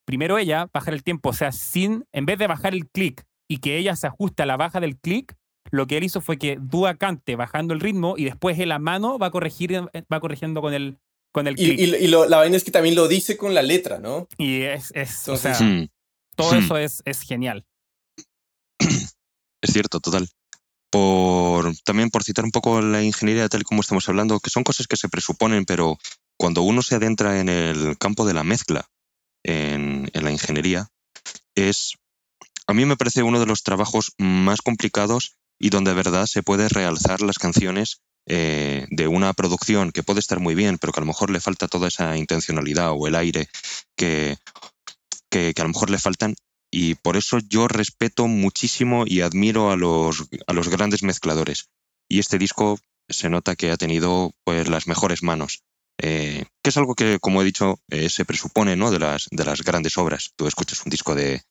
[0.06, 3.58] primero ella, bajar el tiempo, o sea, sin, en vez de bajar el clic y
[3.58, 5.36] que ella se ajuste a la baja del clic,
[5.70, 8.80] lo que él hizo fue que Dua cante bajando el ritmo y después él a
[8.80, 10.98] mano va, a corregir, eh, va corrigiendo con el,
[11.34, 11.80] con el Y, clic.
[11.80, 14.28] y, y lo- la vaina es que también lo dice con la letra, ¿no?
[14.38, 15.58] Y es, es o sea,
[16.38, 16.60] todo Hmm.
[16.64, 17.66] eso es, es genial.
[19.62, 20.30] Es cierto, total.
[20.92, 24.88] Por, también por citar un poco la ingeniería tal como estamos hablando, que son cosas
[24.88, 25.98] que se presuponen, pero
[26.38, 28.90] cuando uno se adentra en el campo de la mezcla,
[29.44, 30.90] en, la ingeniería,
[31.56, 31.96] es,
[32.68, 36.44] a mí me parece uno de los trabajos más complicados y donde de verdad se
[36.44, 41.00] puede realzar las canciones eh, de una producción que puede estar muy bien, pero que
[41.00, 43.48] a lo mejor le falta toda esa intencionalidad o el aire
[43.96, 44.38] que,
[45.30, 46.36] que, que a lo mejor le faltan
[46.72, 51.70] y por eso yo respeto muchísimo y admiro a los, a los grandes mezcladores.
[52.10, 55.64] Y este disco se nota que ha tenido pues las mejores manos.
[56.02, 58.92] Eh, que es algo que, como he dicho, eh, se presupone ¿no?
[58.92, 60.32] de, las, de las grandes obras.
[60.36, 61.42] Tú escuchas un disco de,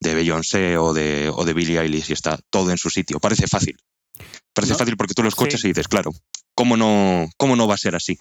[0.00, 3.20] de Beyoncé o de, o de Billie Eilish y está todo en su sitio.
[3.20, 3.76] Parece fácil.
[4.52, 5.68] Parece No, fácil porque tú lo escuchas sí.
[5.68, 6.10] y dices, claro,
[6.54, 8.18] ¿cómo no, ¿cómo no va a ser así?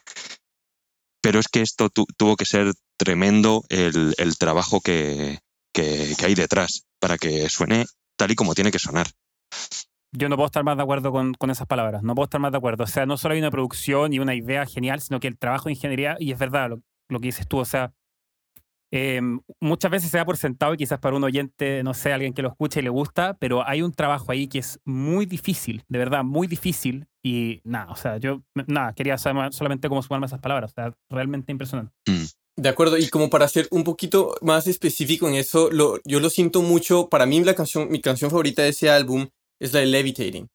[1.22, 5.40] Pero es que esto tu- tuvo que ser tremendo el, el trabajo que,
[5.74, 6.84] que, que hay detrás.
[7.00, 7.86] para que suene
[8.18, 9.08] tal y como tiene que sonar.
[10.14, 12.52] Yo no puedo estar más de acuerdo con, con, esas palabras, no puedo estar más
[12.52, 12.86] de acuerdo.
[12.86, 15.66] O sea, no solo hay una producción y una idea genial, sino que el trabajo
[15.66, 17.94] de ingeniería, y es verdad lo, lo que dices tú, o sea,
[18.92, 19.20] eh,
[19.60, 22.42] muchas veces se da por sentado y quizás para un oyente, no sé, alguien que
[22.42, 26.00] lo escuche y le gusta, pero hay un trabajo ahí que es muy difícil, de
[26.00, 27.08] verdad, muy difícil.
[27.22, 30.94] Y nada, o sea, yo, nada, quería saber solamente cómo sumarme esas palabras, o sea,
[31.10, 31.94] realmente impresionante.
[32.08, 32.26] Mm.
[32.60, 36.30] De acuerdo, y como para ser un poquito más específico en eso, lo, yo lo
[36.32, 37.08] siento mucho.
[37.08, 39.28] Para mí, la canción, mi canción favorita de ese álbum
[39.60, 40.48] es la de Levitating.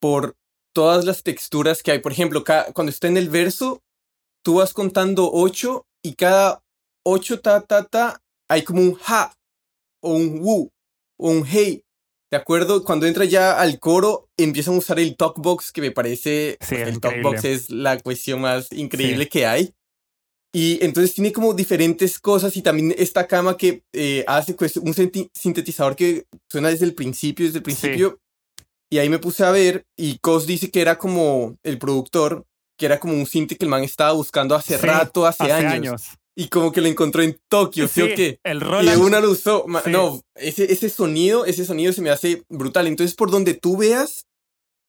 [0.00, 0.34] Por
[0.74, 1.98] todas las texturas que hay.
[2.00, 3.80] Por ejemplo, cuando está en el verso,
[4.44, 6.62] tú vas contando ocho y cada
[7.04, 9.32] ocho ta ta ta hay como un ha
[10.02, 10.68] o un wu
[11.18, 11.82] o un hey.
[12.30, 12.82] ¿De acuerdo?
[12.82, 16.94] Cuando entra ya al coro, empiezan a usar el talkbox, que me parece Sí, el
[16.94, 17.00] increíble.
[17.00, 19.30] talkbox es la cuestión más increíble Sí.
[19.30, 19.74] que hay.
[20.54, 24.94] Y entonces tiene como diferentes cosas y también esta cama que eh, hace pues, un
[24.94, 28.18] sintetizador que suena desde el principio, desde el principio.
[28.90, 32.44] Y ahí me puse a ver y Cos dice que era como el productor,
[32.78, 36.02] que era como un synth que el man estaba buscando hace Sí, rato, hace, años.
[36.36, 38.38] Y como que lo encontró en Tokio, ¿sí, o qué?
[38.44, 39.02] el Y de Roland.
[39.02, 39.64] una lo usó.
[39.84, 39.90] Sí.
[39.90, 42.86] No, ese, ese sonido, ese sonido se me hace brutal.
[42.86, 44.26] Entonces, por donde tú veas,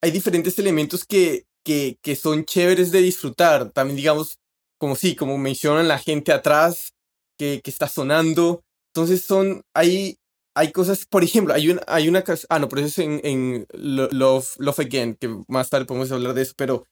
[0.01, 3.71] hay diferentes elementos que, que, que son chéveres de disfrutar.
[3.71, 4.37] También, digamos,
[4.83, 6.91] como sí, como mencionan la gente atrás
[7.39, 8.65] que, que está sonando.
[8.93, 10.17] Entonces, son, hay,
[10.57, 13.65] hay cosas, por ejemplo, hay una, hay una ah, no, pero eso es en, en
[13.71, 16.83] Lo- Love, Love Again, que más tarde podemos hablar de eso, pero,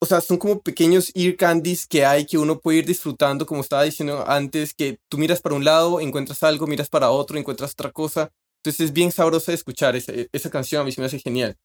[0.00, 3.60] o sea, son como pequeños ear candies que hay que uno puede ir disfrutando, como
[3.60, 7.72] estaba diciendo antes, que tú miras para un lado, encuentras algo, miras para otro, encuentras
[7.72, 8.30] otra cosa.
[8.62, 11.56] Entonces es bien sabroso escuchar esa, esa canción, a mí se me hace genial.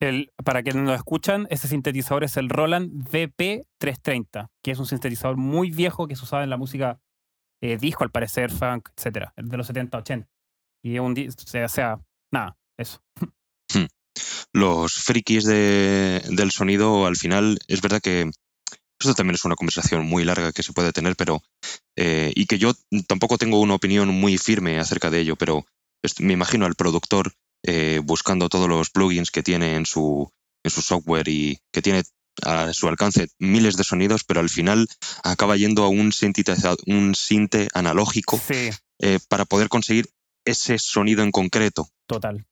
[0.00, 4.86] El, para quienes no lo escuchan, ese sintetizador es el Roland VP330, que es un
[4.86, 7.00] sintetizador muy viejo que se usaba en la música
[7.62, 10.28] eh, disco, al parecer, funk, etcétera, de los 70, 80.
[10.84, 11.98] Y un o sea,
[12.32, 13.00] nada, eso.
[14.52, 18.30] Los frikis de- del sonido, al final, es verdad que
[18.98, 21.42] esto también es una conversación muy larga que se puede tener, pero
[21.96, 22.72] eh, y que yo
[23.06, 25.66] tampoco tengo una opinión muy firme acerca de ello, pero
[26.20, 27.32] me imagino al productor
[27.66, 30.30] eh, buscando todos los plugins que tiene en su,
[30.64, 32.02] en su software y que tiene
[32.42, 34.88] a su alcance miles de sonidos, pero al final
[35.24, 40.08] acaba yendo a un sintetizador, un sinte analógico Sí, eh, para poder conseguir
[40.44, 41.88] ese sonido en concreto.
[42.06, 42.46] total.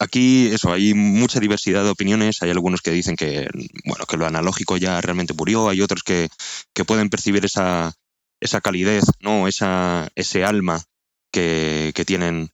[0.00, 2.40] Aquí, eso, hay mucha diversidad de opiniones.
[2.42, 3.48] Hay algunos que dicen que,
[3.84, 5.68] bueno, que lo analógico ya realmente murió.
[5.68, 6.28] Hay otros que,
[6.72, 7.92] que pueden percibir esa,
[8.40, 9.48] esa calidez, ¿no?
[9.48, 10.84] Esa, ese alma
[11.32, 12.50] que, que tienen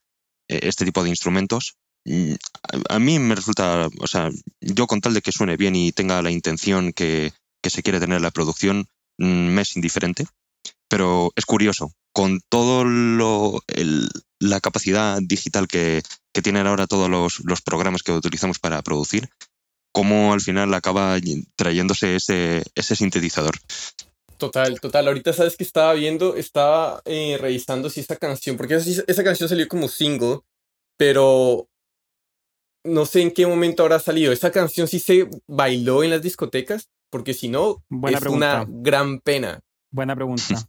[0.48, 1.76] este tipo de instrumentos.
[2.04, 2.34] Mm,
[2.88, 4.30] A, mí me resulta, o sea,
[4.60, 8.00] yo con tal de que suene bien y tenga la intención que, que se quiere
[8.00, 8.86] tener la producción,
[9.18, 10.26] mm, me es indiferente.
[10.88, 13.62] Pero es curioso, con todo lo,
[14.38, 16.02] la capacidad digital que,
[16.32, 19.28] que tienen ahora todos los, los programas que utilizamos para producir,
[19.92, 21.16] cómo al final acaba
[21.56, 23.58] trayéndose ese, ese sintetizador.
[24.38, 25.08] Total, total.
[25.08, 29.48] Ahorita sabes que estaba viendo, estaba eh, revisando si esta canción, porque esa, esa canción
[29.48, 30.40] salió como single,
[30.96, 31.68] pero
[32.84, 34.32] no sé en qué momento habrá salido.
[34.32, 36.90] ¿Esa canción sí se bailó en las discotecas?
[37.10, 38.64] Porque si no, Buena es pregunta.
[38.68, 39.60] una gran pena.
[39.90, 40.44] Buena pregunta.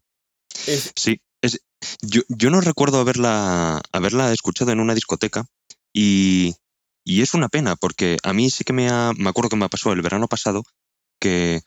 [0.67, 1.59] Es, Sí, es,
[2.01, 5.45] yo, yo no recuerdo haberla, haberla escuchado en una discoteca
[5.93, 6.55] y,
[7.03, 9.69] y es una pena porque a mí sí que me, ha, me acuerdo que me
[9.69, 10.63] pasó el verano pasado
[11.19, 11.61] que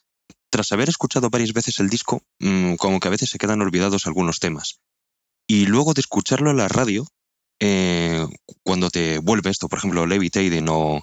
[0.51, 4.07] tras haber escuchado varias veces el disco, mm, como que a veces se quedan olvidados
[4.07, 4.81] algunos temas.
[5.47, 7.07] Y luego de escucharlo en la radio,
[7.61, 8.27] eh,
[8.63, 11.03] cuando te vuelve esto, por ejemplo, Levitating o,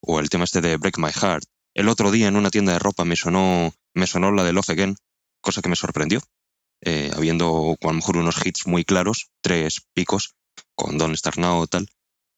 [0.00, 2.78] o el tema este de Break My Heart, el otro día en una tienda de
[2.78, 4.96] ropa me sonó, me sonó la de Love Again,
[5.40, 6.20] cosa que me sorprendió
[6.82, 10.34] eh, habiendo a lo mejor unos hits muy claros, tres picos,
[10.74, 11.88] con Don't Start Now tal.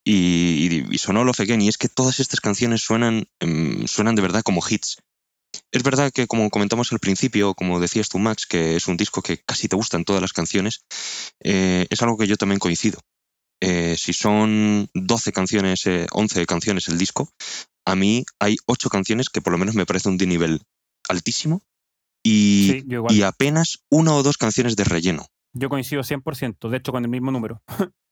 [0.05, 4.15] Y, y, y sonó Love Again, y es que todas estas canciones suenan, em, suenan
[4.15, 4.99] de verdad como hits.
[5.71, 9.23] Es verdad que, como comentamos al principio, como decías tú, Max, que es un disco
[9.23, 10.85] que casi te gustan todas las canciones,
[11.41, 12.99] eh, es algo que yo también coincido.
[13.61, 17.31] Eh, si son 12 canciones, eh, 11 canciones el disco,
[17.87, 20.63] a mí hay 8 canciones que por lo menos me parecen de un nivel
[21.09, 21.63] altísimo
[22.23, 25.27] y, Sí, y apenas una o dos canciones de relleno.
[25.53, 27.63] Yo coincido 100%, de hecho con el mismo número.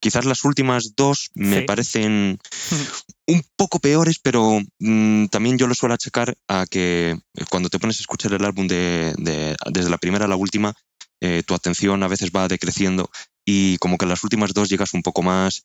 [0.00, 1.64] Quizás las últimas dos me Sí.
[1.66, 2.38] parecen
[3.26, 7.78] un poco peores, pero mm, también yo lo suelo achacar a que eh, cuando te
[7.78, 10.74] pones a escuchar el álbum de, de- desde la primera a la última,
[11.20, 13.10] eh, tu atención a veces va decreciendo
[13.44, 15.62] y como que en las últimas dos llegas un poco más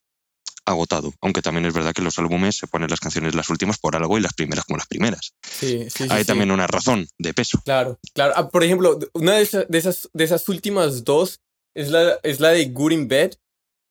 [0.66, 1.14] agotado.
[1.22, 4.18] Aunque también es verdad que los álbumes se ponen las canciones las últimas por algo
[4.18, 5.34] y las primeras como las primeras.
[5.44, 6.28] sí, sí, sí, Hay sí.
[6.28, 7.62] también una razón de peso.
[7.64, 8.34] Claro, claro.
[8.36, 11.40] Ah, por ejemplo, una de, esa- de esas, de esas últimas dos
[11.74, 13.34] es la, es la de Good in Bed,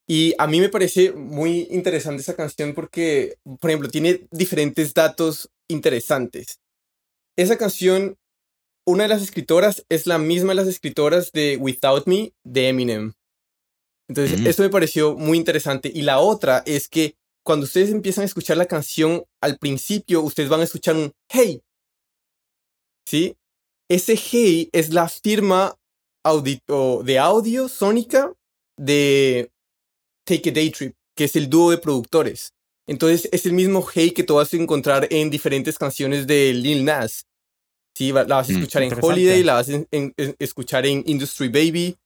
[0.09, 5.51] Y a mí me parece muy interesante esa canción porque, por ejemplo, tiene diferentes datos
[5.69, 6.61] interesantes.
[7.37, 8.17] Esa canción,
[8.87, 13.13] una de las escritoras es la misma de las escritoras de Without Me de Eminem.
[14.09, 15.91] Entonces, eso me pareció muy interesante.
[15.93, 20.49] Y la otra es que cuando ustedes empiezan a escuchar la canción, al principio ustedes
[20.49, 21.63] van a escuchar un hey.
[23.09, 23.37] ¿Sí?
[23.89, 25.77] Ese hey es la firma
[27.05, 28.33] de audio sónica
[28.77, 29.51] de
[30.27, 32.53] Take a Day Trip, que es el dúo de productores.
[32.87, 36.85] Entonces es el mismo hey que tú vas a encontrar en diferentes canciones de Lil
[36.85, 37.27] Nas.
[37.97, 39.83] Sí, la vas a mm, escuchar en Holiday, la vas a
[40.39, 41.97] escuchar en Industry Baby.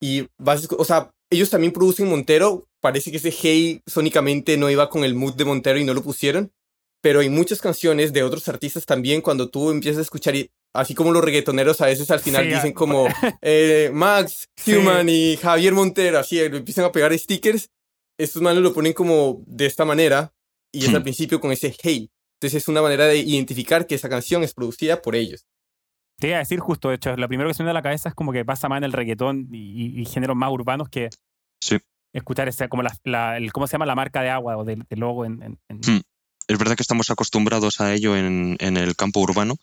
[0.00, 2.66] Y vas a, o sea, ellos también producen Montero.
[2.80, 6.02] Parece que ese hey sónicamente no iba con el mood de Montero y no lo
[6.02, 6.52] pusieron.
[7.00, 10.34] Pero hay muchas canciones de otros artistas también, cuando tú empiezas a escuchar,
[10.72, 13.06] así como los reggaetoneros a veces al final dicen como
[13.40, 17.70] eh, Max, Human y Javier Montero, así, empiezan a pegar stickers.
[18.18, 20.32] Estos manos lo ponen como de esta manera
[20.70, 21.02] y es al hmm.
[21.02, 22.10] principio con ese hey.
[22.40, 25.46] Entonces es una manera de identificar que esa canción es producida por ellos.
[26.18, 27.82] Te iba a decir justo, de hecho, lo primero que se me da a la
[27.82, 31.10] cabeza es como que pasa más en el reggaetón y, géneros más urbanos que
[31.60, 31.78] sí.
[32.12, 33.86] escuchar ese, como la, el, ¿cómo se llama?
[33.86, 36.00] La marca de agua o del, logo en, hmm
[36.48, 39.56] es verdad que estamos acostumbrados a ello en, el campo urbano.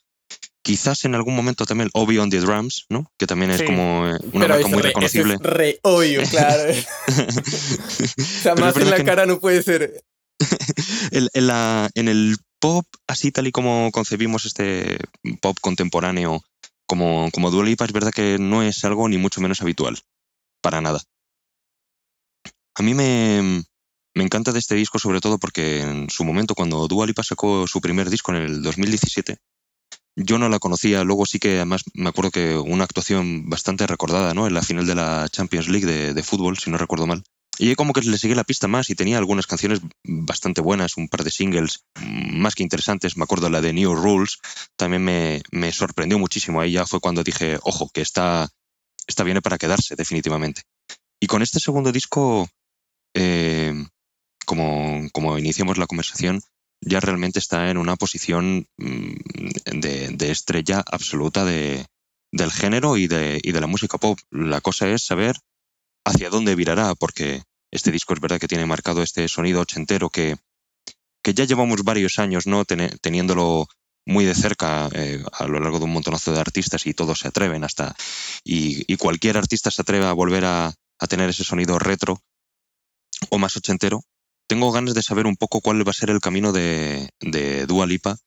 [0.69, 3.12] Quizás en algún momento también Obi on the Drums, ¿no?
[3.17, 5.34] Que también es como eh, una marca muy reconocible.
[5.34, 6.71] es re obvio, claro.
[8.19, 10.03] o sea, más en la cara no puede ser.
[11.12, 14.99] en, el pop, así tal y como concebimos este
[15.41, 16.43] pop contemporáneo
[16.86, 19.97] como, como Dua Lipa, es verdad que no es algo ni mucho menos habitual.
[20.62, 21.01] Para nada.
[22.75, 23.63] A mí me,
[24.13, 27.65] me encanta de este disco sobre todo porque en su momento cuando Dua Lipa sacó
[27.65, 29.39] su primer disco en el 2017,
[30.21, 34.34] yo no la conocía, luego sí que además me acuerdo que una actuación bastante recordada,
[34.34, 34.47] ¿no?
[34.47, 37.23] En la final de la Champions League de, fútbol, si no recuerdo mal.
[37.58, 41.10] Y como que le seguí la pista más y tenía algunas canciones bastante buenas, un
[41.10, 43.17] par de singles más que interesantes.
[43.17, 44.39] Me acuerdo la de New Rules,
[44.77, 46.62] también me, me sorprendió muchísimo.
[46.62, 48.47] Ahí ya fue cuando dije, ojo, que esta,
[49.08, 50.63] esta viene para quedarse, definitivamente.
[51.19, 52.47] Y con este segundo disco,
[53.13, 53.73] eh,
[54.45, 56.41] como, como iniciamos la conversación,
[56.81, 59.13] ya realmente está en una posición mm,
[59.79, 61.85] de, estrella absoluta de,
[62.31, 64.19] del género y de, y de la música pop.
[64.31, 65.35] La cosa es saber
[66.05, 70.37] hacia dónde virará, porque este disco es verdad que tiene marcado este sonido ochentero que,
[71.23, 73.67] que ya llevamos varios años no teniéndolo
[74.05, 77.27] muy de cerca eh, a lo largo de un montonazo de artistas y todos se
[77.27, 77.95] atreven hasta
[78.43, 82.19] y, cualquier artista se atreve a volver a, a, tener ese sonido retro
[83.29, 84.01] o más ochentero
[84.49, 87.85] tengo ganas de saber un poco cuál va a ser el camino de, de Dua
[87.85, 88.17] Lipa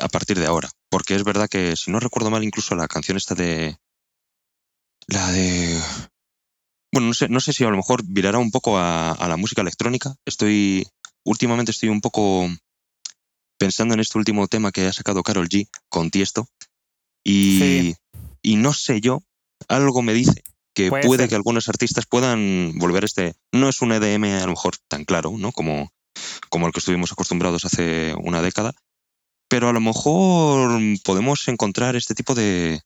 [0.00, 0.70] a partir de ahora.
[0.88, 3.76] Porque es verdad que, si no recuerdo mal, incluso la canción esta de.
[5.06, 5.78] La de.
[6.92, 9.60] Bueno, no sé, no sé si a lo mejor virará un poco a, la música
[9.60, 10.16] electrónica.
[10.24, 10.88] Estoy.
[11.24, 12.48] Últimamente estoy un poco
[13.58, 16.48] pensando en este último tema que ha sacado Carol G con Tiesto.
[17.22, 17.94] Y,
[18.40, 19.22] y no sé yo,
[19.68, 20.42] algo me dice
[20.76, 23.34] que puede, que algunos artistas puedan volver este.
[23.50, 25.50] No es un EDM a lo mejor tan claro, ¿no?
[25.50, 25.90] Como,
[26.50, 28.74] como el que estuvimos acostumbrados hace una década.
[29.48, 32.82] Pero a lo mejor podemos encontrar este tipo de,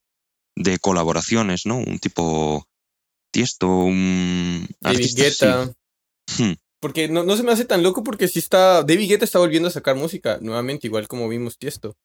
[0.55, 1.79] de colaboraciones, ¿no?
[1.79, 2.64] Un tipo
[3.33, 5.72] tiesto, un David Guetta.
[6.38, 6.53] Hmm.
[6.81, 8.85] Porque no, no, se me hace tan loco porque si está.
[8.85, 11.96] David Guetta está volviendo a sacar música nuevamente, igual como vimos Tiesto.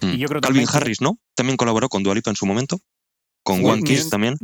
[0.00, 0.10] Hmm.
[0.10, 1.18] Y yo creo Calvin Harris, ¿no?
[1.34, 2.78] También colaboró con Dualipa en su momento
[3.44, 4.36] con One Kiss también.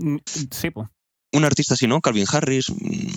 [0.51, 0.89] Sí, pues.
[1.33, 2.01] Un artista así, ¿no?
[2.01, 3.09] Calvin Harris, mm,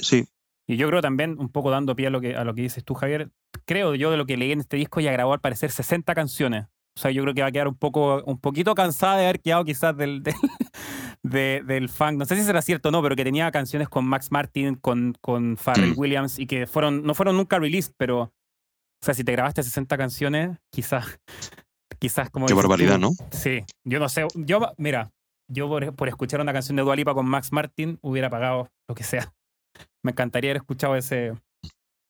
[0.00, 0.26] sí.
[0.66, 2.84] Y yo creo también, un poco dando pie a lo que, a lo que dices
[2.84, 3.30] tú, Javier,
[3.64, 6.66] creo yo de lo que leí en este disco, ya grabó al parecer 60 canciones.
[6.96, 9.40] O sea, yo creo que va a quedar un poco, un poquito cansada de haber
[9.40, 10.34] quedado quizás del, del,
[11.66, 12.18] del funk.
[12.18, 15.16] No sé si será cierto o no, pero que tenía canciones con Max Martin, con,
[15.20, 15.98] con Pharrell mm.
[15.98, 18.32] Williams, y que fueron, no fueron nunca released, pero, o
[19.00, 21.18] sea, si te grabaste 60 canciones, quizás,
[21.98, 22.46] quizás como...
[22.46, 23.10] Qué barbaridad, ¿no?
[23.30, 25.10] Sí, yo no sé, yo, mira,
[25.50, 29.34] yo por, escuchar una canción de Dualipa con Max Martin hubiera pagado lo que sea.
[30.02, 31.34] Me encantaría haber escuchado ese,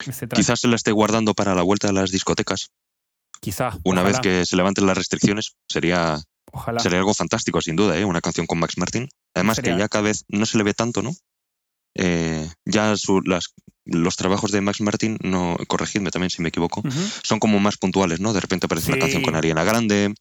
[0.06, 2.70] ese Quizás se la esté guardando para la vuelta a las discotecas.
[3.40, 3.78] Quizás.
[3.84, 6.18] Una vez que se levanten las restricciones, sería,
[6.78, 8.04] sería algo fantástico, sin duda, ¿eh?
[8.04, 9.08] una canción con Max Martin.
[9.34, 11.12] Además que ya cada vez no se le ve tanto, ¿no?
[11.94, 16.82] Eh, ya las, los trabajos de Max Martin, no, corregidme también si me equivoco,
[17.22, 18.32] son como más puntuales, ¿no?
[18.32, 20.14] De repente aparece una canción con Ariana Grande,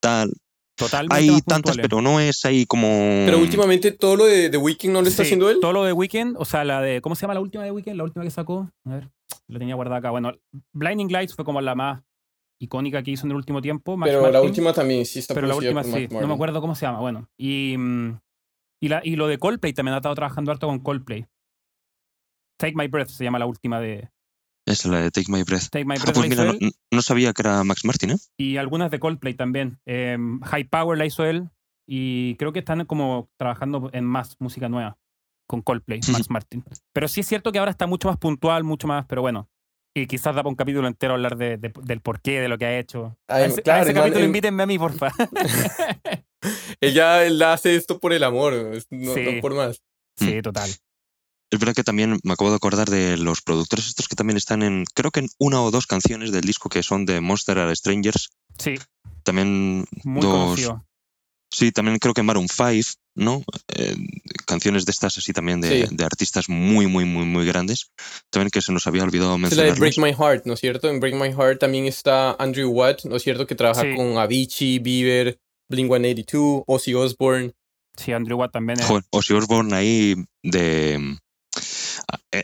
[0.00, 0.32] tal,
[0.76, 1.14] Totalmente.
[1.14, 2.86] Hay tantas, pero no es ahí como.
[3.24, 5.58] Pero últimamente todo lo de The Weeknd no lo está haciendo él.
[5.60, 7.00] Todo lo de Weeknd, o sea, la de.
[7.00, 7.96] ¿Cómo se llama la última de Weeknd?
[7.96, 8.70] La última que sacó.
[8.84, 9.10] A ver,
[9.48, 10.10] lo tenía guardada acá.
[10.10, 10.32] Bueno,
[10.74, 12.02] Blinding Lights fue como la más
[12.58, 13.98] icónica que hizo en el último tiempo.
[14.02, 16.86] pero la última también sí está Pero la última sí, no me acuerdo cómo se
[16.86, 17.00] llama.
[17.00, 18.20] Bueno, y, mm,
[18.82, 21.26] y, la, y lo de Coldplay también ha estado trabajando harto con Coldplay.
[22.58, 24.10] Take My Breath se llama la última de.
[24.66, 25.68] Es la de Take My Breath.
[25.70, 26.52] Take My Ah, pues mira,
[26.90, 28.16] no, sabía que era Max Martin, ¿eh?
[28.36, 29.78] y algunas de Coldplay también.
[29.86, 31.48] Eh, High Power la hizo él
[31.88, 34.98] y creo que están como trabajando en más música nueva
[35.48, 36.64] con Coldplay, Max Martin.
[36.92, 39.48] Pero sí es cierto que ahora está mucho más puntual, mucho más, pero bueno.
[39.94, 42.66] Y quizás da para un capítulo entero hablar de, de- del porqué, de lo que
[42.66, 43.16] ha hecho.
[43.28, 45.10] Ay, a ese, a claro, ese capítulo el- invítenme a mí, porfa.
[46.80, 48.52] Ella él hace esto por el amor,
[48.90, 49.24] no, Sí.
[49.36, 49.80] no por más.
[50.18, 50.70] sí, total.
[51.50, 54.62] Es verdad que también me acabo de acordar de los productores estos que también están
[54.62, 57.74] en, creo que en una o dos canciones del disco que son de Monster are
[57.76, 58.30] Strangers.
[58.58, 58.74] Sí,
[59.22, 60.84] También muy dos, conocido.
[61.52, 63.44] Sí, también creo que Maroon 5, ¿no?
[63.68, 63.94] Eh,
[64.46, 65.94] canciones de estas así también de, Sí.
[65.94, 67.90] de artistas muy, muy, muy, muy grandes.
[68.30, 69.78] También que se nos había olvidado Es la de mencionar.
[69.78, 70.90] Break My Heart, ¿no es cierto?
[70.90, 73.46] En Break My Heart también está Andrew Watt, ¿no es cierto?
[73.46, 73.94] Que trabaja Sí.
[73.94, 75.38] con Avicii, Bieber,
[75.70, 77.52] Blink-182, Ozzy Osbourne.
[77.96, 78.80] Sí, Andrew Watt también.
[78.80, 81.16] es- Joder, Ozzy Osbourne ahí de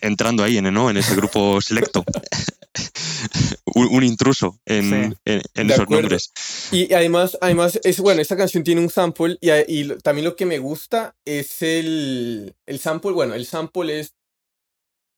[0.03, 0.88] entrando ahí en, ¿no?
[0.90, 2.05] en ese grupo selecto.
[3.74, 4.82] un, un intruso en,
[5.12, 5.18] Sí.
[5.24, 6.03] en- en esos acuerdo.
[6.03, 6.32] nombres.
[6.72, 10.59] Y además, además es bueno, esta canción tiene un sample y, también lo que me
[10.59, 14.14] gusta es el, el sample, bueno, el sample es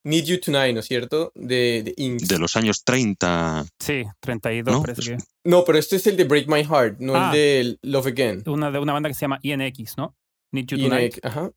[0.06, 1.32] Need You Tonight, ¿no es cierto?
[1.34, 2.28] De, de Inks.
[2.28, 3.64] De los años 30.
[3.78, 4.82] Sí, 32 ¿No?
[4.82, 5.18] parece que.
[5.44, 7.30] No, pero este es el de Break My Heart, no Ah.
[7.32, 8.42] el de Love Again.
[8.46, 10.14] Una de una banda que se llama INX, ¿no?
[10.52, 11.14] Need You Tonight.
[11.14, 11.50] Nick, ajá.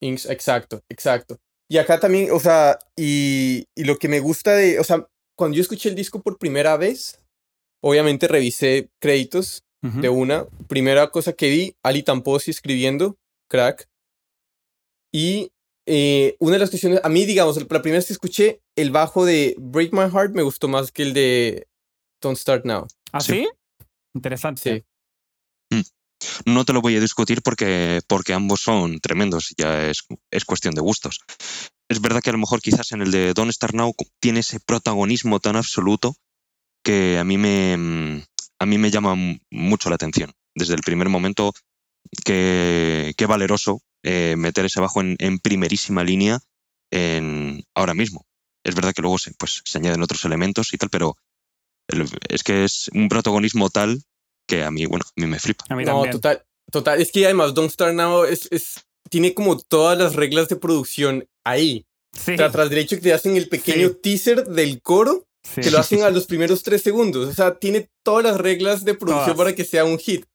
[0.00, 1.38] Inks, exacto, exacto.
[1.68, 5.06] Y acá también, o sea, y, y lo que me gusta de, o sea,
[5.36, 7.20] cuando yo escuché el disco por primera vez,
[7.82, 10.46] obviamente revisé créditos de una.
[10.68, 13.16] Primera cosa que vi, Ali Tamposi escribiendo,
[13.48, 13.88] crack.
[15.12, 15.50] Y
[15.86, 19.24] eh, una de las cuestiones, a mí, digamos, la primera vez que escuché, el bajo
[19.24, 21.66] de Break My Heart me gustó más que el de
[22.20, 22.86] Don't Start Now.
[23.12, 23.32] ¿Ah, Sí.
[23.32, 23.48] sí?
[24.14, 24.62] Interesante.
[24.62, 24.84] Sí.
[26.46, 30.74] No te lo voy a discutir porque, porque ambos son tremendos, ya es, es cuestión
[30.74, 31.20] de gustos.
[31.88, 34.60] Es verdad que a lo mejor quizás en el de Don't Start Now tiene ese
[34.60, 36.16] protagonismo tan absoluto
[36.82, 38.24] que a mí me,
[38.58, 39.14] a mí me llama
[39.50, 40.32] mucho la atención.
[40.54, 41.52] Desde el primer momento,
[42.24, 46.40] qué, qué valeroso eh, meter ese bajo en, en primerísima línea
[46.90, 48.26] en, ahora mismo.
[48.64, 51.16] Es verdad que luego se, pues, se añaden otros elementos y tal, pero
[52.28, 54.02] es que es un protagonismo tal
[54.48, 55.64] que a mí, bueno, a mí me flipa.
[55.68, 56.12] A mí No, también.
[56.12, 57.00] total, total.
[57.00, 61.26] Es que además Don't Start Now es, es, tiene como todas las reglas de producción
[61.44, 61.86] ahí.
[62.14, 63.94] Sí, O sea, tras derecho que te hacen el pequeño Sí.
[64.02, 65.62] teaser del coro, sí.
[65.62, 67.26] que lo hacen a los primeros tres segundos.
[67.28, 69.38] O sea, tiene todas las reglas de producción Todas.
[69.38, 70.26] para que sea un hit.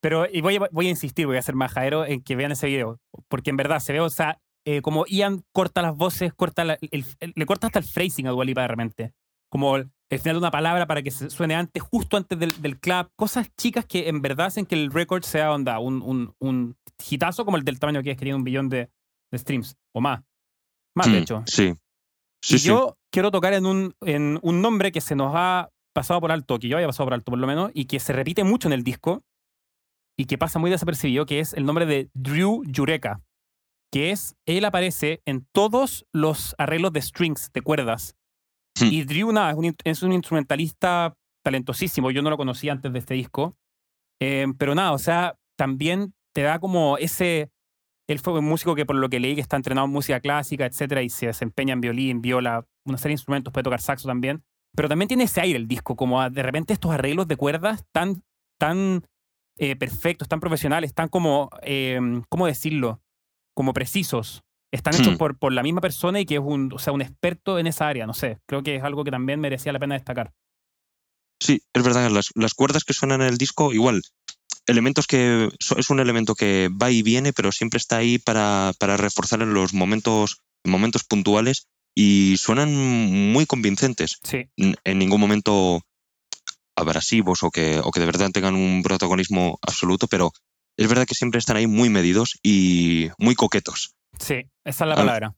[0.00, 2.66] Pero y voy, a, voy a insistir, voy a ser majadero en que vean ese
[2.66, 3.00] video.
[3.28, 6.78] Porque en verdad se ve, o sea, eh, como Ian corta las voces, corta la-
[6.90, 9.12] el- el- le corta hasta el phrasing a Dua Lipa de repente.
[9.50, 13.10] Como el, final de una palabra para que suene antes, justo antes del, del clap.
[13.16, 16.76] Cosas chicas que en verdad hacen que el record sea onda, un, un, un
[17.08, 18.90] hitazo como el del tamaño que es, que tiene un billón de,
[19.30, 19.76] de streams.
[19.94, 20.22] O más.
[20.96, 21.42] Más, de Mm, hecho.
[21.46, 21.74] Sí.
[22.42, 22.68] Sí, y sí.
[22.68, 26.58] yo quiero tocar en un, en un nombre que se nos ha pasado por alto,
[26.58, 28.72] que yo había pasado por alto por lo menos, y que se repite mucho en
[28.74, 29.22] el disco,
[30.16, 33.22] y que pasa muy desapercibido, que es el nombre de Drew Yureka,
[33.92, 38.14] que es, él aparece en todos los arreglos de strings, de cuerdas.
[38.80, 38.92] Hmm.
[38.92, 39.32] Y Drew,
[39.84, 41.14] es un instrumentalista
[41.44, 43.56] talentosísimo, yo no lo conocía antes de este disco,
[44.20, 47.50] Eh, pero nada, o sea, también te da como ese...
[48.08, 50.66] Él fue un músico que por lo que leí que está entrenado en música clásica,
[50.66, 54.42] etcétera, y se desempeña en violín, viola, una serie de instrumentos, puede tocar saxo también.
[54.74, 57.84] Pero también tiene ese aire el disco, como a- de repente estos arreglos de cuerdas
[57.92, 58.22] tan,
[58.58, 59.04] tan
[59.58, 63.00] eh, perfectos, tan profesionales, tan como, eh, ¿cómo decirlo?
[63.54, 64.42] Como precisos.
[64.72, 65.18] Están hechos Hmm.
[65.18, 67.88] por, por la misma persona y que es un, o sea, un experto en esa
[67.88, 68.38] área, no sé.
[68.46, 70.32] Creo que es algo que también merecía la pena destacar.
[71.40, 74.02] Sí, es verdad, las, las cuerdas que suenan en el disco, igual,
[74.66, 78.96] elementos que es un elemento que va y viene, pero siempre está ahí para, para
[78.96, 82.74] reforzar en los momentos, momentos puntuales y suenan
[83.32, 84.18] muy convincentes.
[84.22, 85.80] Sí, En ningún momento
[86.76, 90.32] abrasivos o que, o que de verdad tengan un protagonismo absoluto, pero
[90.76, 93.94] es verdad que siempre están ahí muy medidos y muy coquetos.
[94.18, 95.34] sí, esa es la palabra.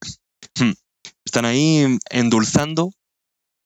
[1.24, 2.90] Están ahí endulzando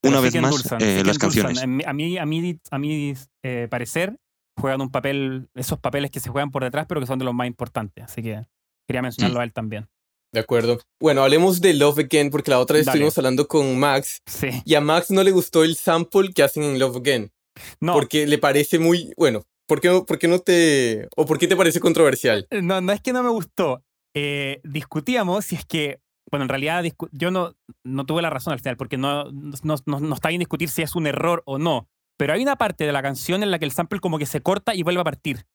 [0.03, 1.19] Pero una sí vez más eh, las endulzan.
[1.19, 1.63] canciones.
[1.63, 4.17] A mí, a mí, a mí eh, parecer,
[4.59, 7.35] juegan un papel, esos papeles que se juegan por detrás, pero que son de los
[7.35, 8.05] más importantes.
[8.05, 8.43] Así que
[8.89, 9.89] quería mencionarlo a él también.
[10.33, 10.81] De acuerdo.
[11.01, 12.97] Bueno, hablemos de Love Again, porque la otra vez Dale.
[12.99, 14.49] estuvimos hablando con Max Sí.
[14.65, 17.33] y a Max no le gustó el sample que hacen en Love Again,
[17.81, 21.39] No, porque le parece muy, bueno, ¿por qué, no- por qué no te, o por
[21.39, 22.49] qué te parece controversial?
[22.51, 23.85] no, no es que no me gustó.
[24.15, 26.01] Eh, discutíamos si es que,
[26.31, 27.55] bueno, en realidad yo no,
[27.85, 30.83] no tuve la razón al final, porque no, no, no, no está bien discutir si
[30.83, 31.89] es un error o no.
[32.17, 34.41] Pero hay una parte de la canción en la que el sample como que se
[34.41, 35.47] corta y vuelve a partir.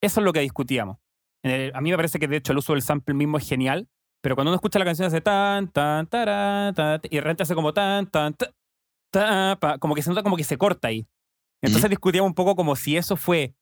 [0.00, 0.98] Eso es lo que discutíamos.
[1.44, 3.88] Eh, a mí me parece que de hecho el uso del sample mismo es genial,
[4.22, 7.54] pero cuando uno escucha la canción hace tan, tan, tarán, tan, y de repente hace
[7.54, 8.52] como tan, tan, ta,
[9.12, 11.06] ta, pa, como que se nota como que se corta ahí.
[11.62, 13.54] Entonces discutíamos un poco como si eso fue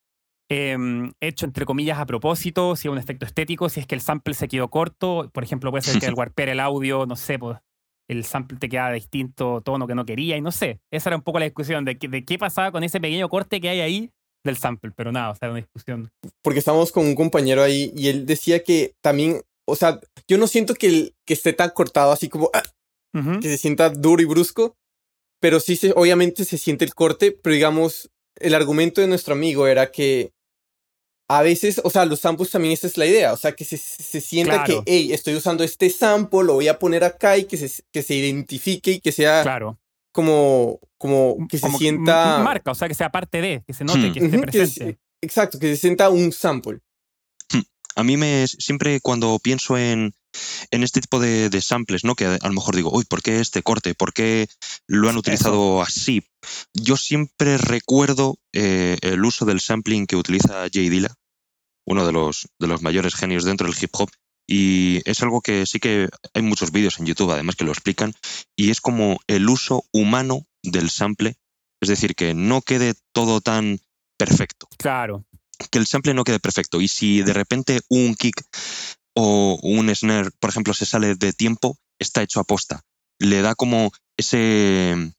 [0.50, 4.00] em, hecho entre comillas a propósito, si es un efecto estético, si es que el
[4.00, 7.38] sample se quedó corto, por ejemplo, puede ser que al warpear el audio, no sé,
[7.38, 7.58] pues
[8.08, 10.80] el sample te queda distinto tono que no quería y no sé.
[10.92, 13.60] Esa era un poco la discusión de, que- de qué pasaba con ese pequeño corte
[13.60, 14.10] que hay ahí
[14.44, 16.10] del sample, pero nada, o sea, una discusión.
[16.42, 20.46] porque estábamos con un compañero ahí y él decía que también, o sea, yo no
[20.46, 22.62] siento que, el- que esté tan cortado así como ah,
[23.18, 23.40] Ujú.
[23.40, 24.76] que se sienta duro y brusco,
[25.40, 29.66] pero sí, se, obviamente se siente el corte, pero digamos, el argumento de nuestro amigo
[29.66, 30.32] era que
[31.28, 33.76] a veces, o sea, los samples también esa es la idea, o sea, que se,
[33.78, 34.84] se sienta Claro.
[34.84, 38.02] que, hey, estoy usando este sample, lo voy a poner acá y que se, que
[38.02, 39.78] se identifique y que sea Claro.
[40.12, 42.38] como, como que se Como sienta...
[42.42, 44.12] marca, o sea, que sea parte de, que se note, Hmm.
[44.12, 44.98] que esté Ujú, que es- presente.
[45.22, 46.80] exacto, que se sienta un sample.
[47.96, 50.12] A mí me siempre cuando pienso en,
[50.70, 52.14] en este tipo de, de samples, ¿no?
[52.14, 53.94] Que a, lo mejor digo, uy, ¿por qué este corte?
[53.94, 54.48] ¿Por qué
[54.86, 55.20] lo han Eso.
[55.20, 56.24] utilizado así?
[56.72, 61.14] Yo siempre recuerdo eh, el uso del sampling que utiliza Jay Dilla,
[61.86, 64.10] uno de los, de los mayores genios dentro del hip hop.
[64.46, 68.12] Y es algo que sí que hay muchos vídeos en YouTube, además, que lo explican.
[68.56, 71.36] Y es como el uso humano del sample.
[71.80, 73.78] Es decir, que no quede todo tan
[74.18, 75.24] perfecto Claro.
[75.70, 76.80] que el sample no quede perfecto.
[76.80, 78.42] Y si de repente un kick
[79.14, 82.82] o un snare, por ejemplo, se sale de tiempo, está hecho a posta.
[83.18, 85.12] Le da como ese,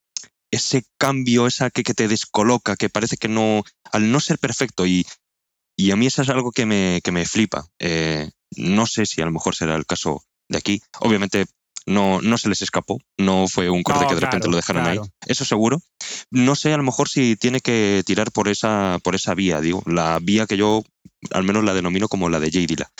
[0.52, 4.86] ese cambio, esa que, que te descoloca, que parece que no, al no ser perfecto.
[4.86, 5.06] Y,
[5.78, 7.68] y a mí eso es algo que me, que me flipa.
[7.80, 10.82] Eh, no sé si a lo mejor será el caso de aquí.
[11.00, 11.46] Obviamente
[11.86, 14.88] no, no se les escapó, no fue un corte No, que de repente lo dejaron
[14.88, 15.00] ahí.
[15.26, 15.82] Eso seguro.
[16.32, 19.84] No sé a lo mejor si tiene que tirar por esa, por esa vía, digo,
[19.86, 20.84] la vía que yo
[21.32, 22.66] al menos la denomino como la de J.
[22.68, 22.92] Dilla,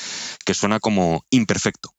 [0.46, 1.92] que suena como imperfecto.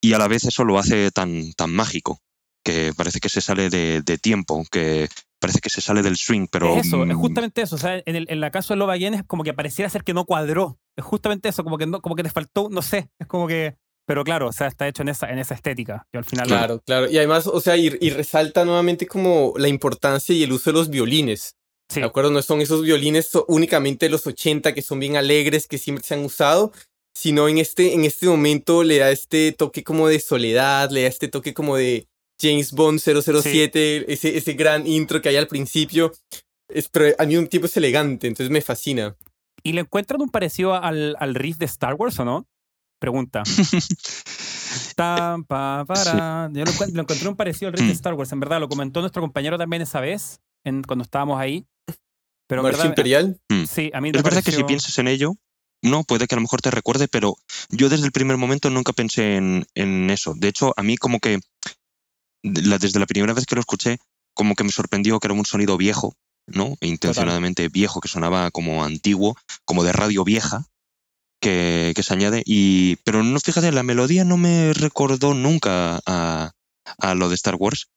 [0.00, 2.20] Y a la vez eso lo hace tan, tan mágico,
[2.64, 5.08] que parece que se sale de, de tiempo, que
[5.40, 6.76] parece que se sale del swing, pero...
[6.76, 7.76] es eso, es mm, justamente eso.
[7.76, 10.04] O sea, en el, en la caso de Love Again es como que pareciera ser
[10.04, 10.78] que no cuadró.
[10.96, 13.76] Es justamente eso, como que, no, como que te faltó, no sé, es como que...
[14.06, 16.06] Pero claro, o sea, está hecho en esa, en esa estética.
[16.14, 16.46] Al final...
[16.46, 17.10] Claro, claro.
[17.10, 20.78] Y además, o sea, y, y resalta nuevamente como la importancia y el uso de
[20.78, 21.57] los violines.
[21.90, 22.30] Sí, ¿De acuerdo?
[22.30, 26.14] No son esos violines únicamente de los 80 que son bien alegres, que siempre se
[26.14, 26.72] han usado,
[27.14, 31.08] sino en este, en este momento le da este toque como de soledad, le da
[31.08, 32.06] este toque como de
[32.40, 36.12] James Bond 007, ese, ese gran intro que hay al principio.
[36.68, 39.16] Es, pero al mismo tiempo es elegante, entonces me fascina.
[39.62, 42.46] ¿Y le encuentran un parecido al, al riff de Star Wars o no?
[43.00, 43.42] Pregunta.
[44.96, 46.50] Tan, pa, para.
[46.52, 47.96] Yo lo, lo encontré un parecido al riff de Mm.
[47.96, 48.32] Star Wars.
[48.32, 51.66] En verdad, lo comentó nuestro compañero también esa vez, en, cuando estábamos ahí.
[52.48, 53.40] Pero Marcha verdad, Imperial.
[53.70, 55.34] sí, a mí me Es verdad que si piensas en ello,
[55.82, 57.36] no, puede que a lo mejor te recuerde, pero
[57.70, 60.34] yo desde el primer momento nunca pensé en, en eso.
[60.34, 61.38] De hecho, a mí como que
[62.42, 63.98] la- desde la primera vez que lo escuché,
[64.34, 66.14] como que me sorprendió que era un sonido viejo,
[66.46, 66.76] ¿no?
[66.80, 70.64] E intencionadamente viejo, que sonaba como antiguo, como de radio vieja,
[71.40, 72.42] que, que se añade.
[72.46, 76.52] Y, pero no, fíjate, la melodía no me recordó nunca a,
[76.98, 77.88] a lo de Star Wars.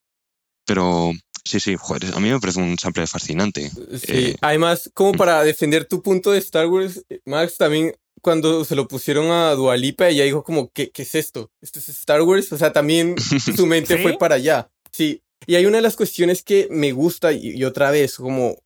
[0.66, 1.12] Pero
[1.44, 3.70] sí, sí, joder, a mí me parece un sample fascinante.
[3.70, 4.06] Sí.
[4.08, 8.76] Eh, Además, como para defender tu punto de Star Wars, eh, Max, también cuando se
[8.76, 11.52] lo pusieron a Dualipa, ella dijo como, ¿qué, qué es esto?
[11.62, 12.52] ¿Esto es Star Wars?
[12.52, 13.16] O sea, también
[13.56, 14.04] su mente ¿Sí?
[14.04, 14.70] fue para allá.
[14.92, 15.24] Sí.
[15.48, 18.58] Y hay una de las cuestiones que me gusta, y, y otra vez, como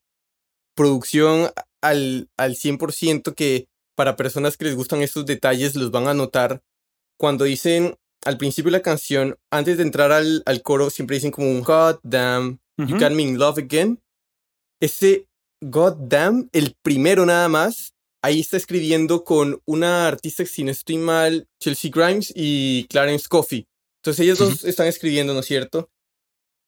[0.75, 1.51] producción
[1.81, 6.61] al, al 100%, que para personas que les gustan estos detalles los van a notar.
[7.17, 7.95] Cuando dicen
[8.25, 11.61] al principio de la canción, antes de entrar al, al coro, siempre dicen como un
[11.61, 12.97] God damn, You.
[12.99, 14.01] Got Me in Love Again.
[14.81, 15.27] Ese
[15.63, 20.71] God damn, el primero nada más, ahí está escribiendo con una artista, que, si no
[20.71, 23.65] estoy mal, Chelsea Grimes y Clarence Coffey.
[24.03, 25.89] Entonces ellos dos están escribiendo, ¿no es cierto?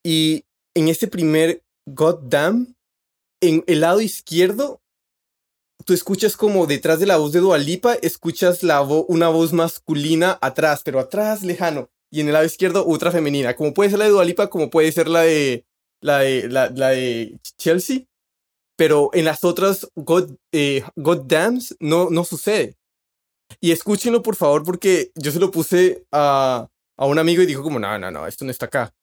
[0.03, 0.45] Y
[0.75, 2.75] en ese primer God damn,
[3.41, 4.81] en el lado izquierdo,
[5.85, 10.39] tú escuchas como detrás de la voz de Dualipa, escuchas la vo- una voz masculina
[10.41, 11.89] atrás, pero atrás, lejano.
[12.11, 13.55] Y en el lado izquierdo, otra femenina.
[13.55, 15.65] Como puede ser la de Dualipa, como puede ser la de,
[16.01, 18.01] la de, la, la de Chelsea.
[18.75, 22.75] Pero en las otras God, eh, God Dams no, no sucede.
[23.59, 26.67] Y escúchenlo, por favor, porque yo se lo puse a,
[26.97, 28.93] a un amigo y dijo como, no, no, no, esto no está acá.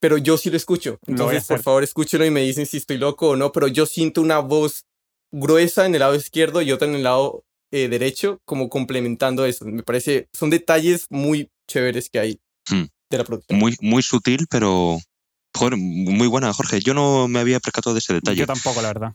[0.00, 0.98] Pero yo sí lo escucho.
[1.06, 3.52] Lo Entonces, por favor, escúchenlo y me dicen si estoy loco o no.
[3.52, 4.86] Pero yo siento una voz
[5.30, 9.66] gruesa en el lado izquierdo y otra en el lado eh, derecho, como complementando eso.
[9.66, 12.84] Me parece, son detalles muy chéveres que hay Hmm.
[13.10, 13.58] de la producción.
[13.58, 14.98] muy, muy sutil, pero
[15.60, 16.80] joder, muy buena, Jorge.
[16.80, 18.38] Yo no me había percatado de ese detalle.
[18.38, 19.14] Yo tampoco, la verdad.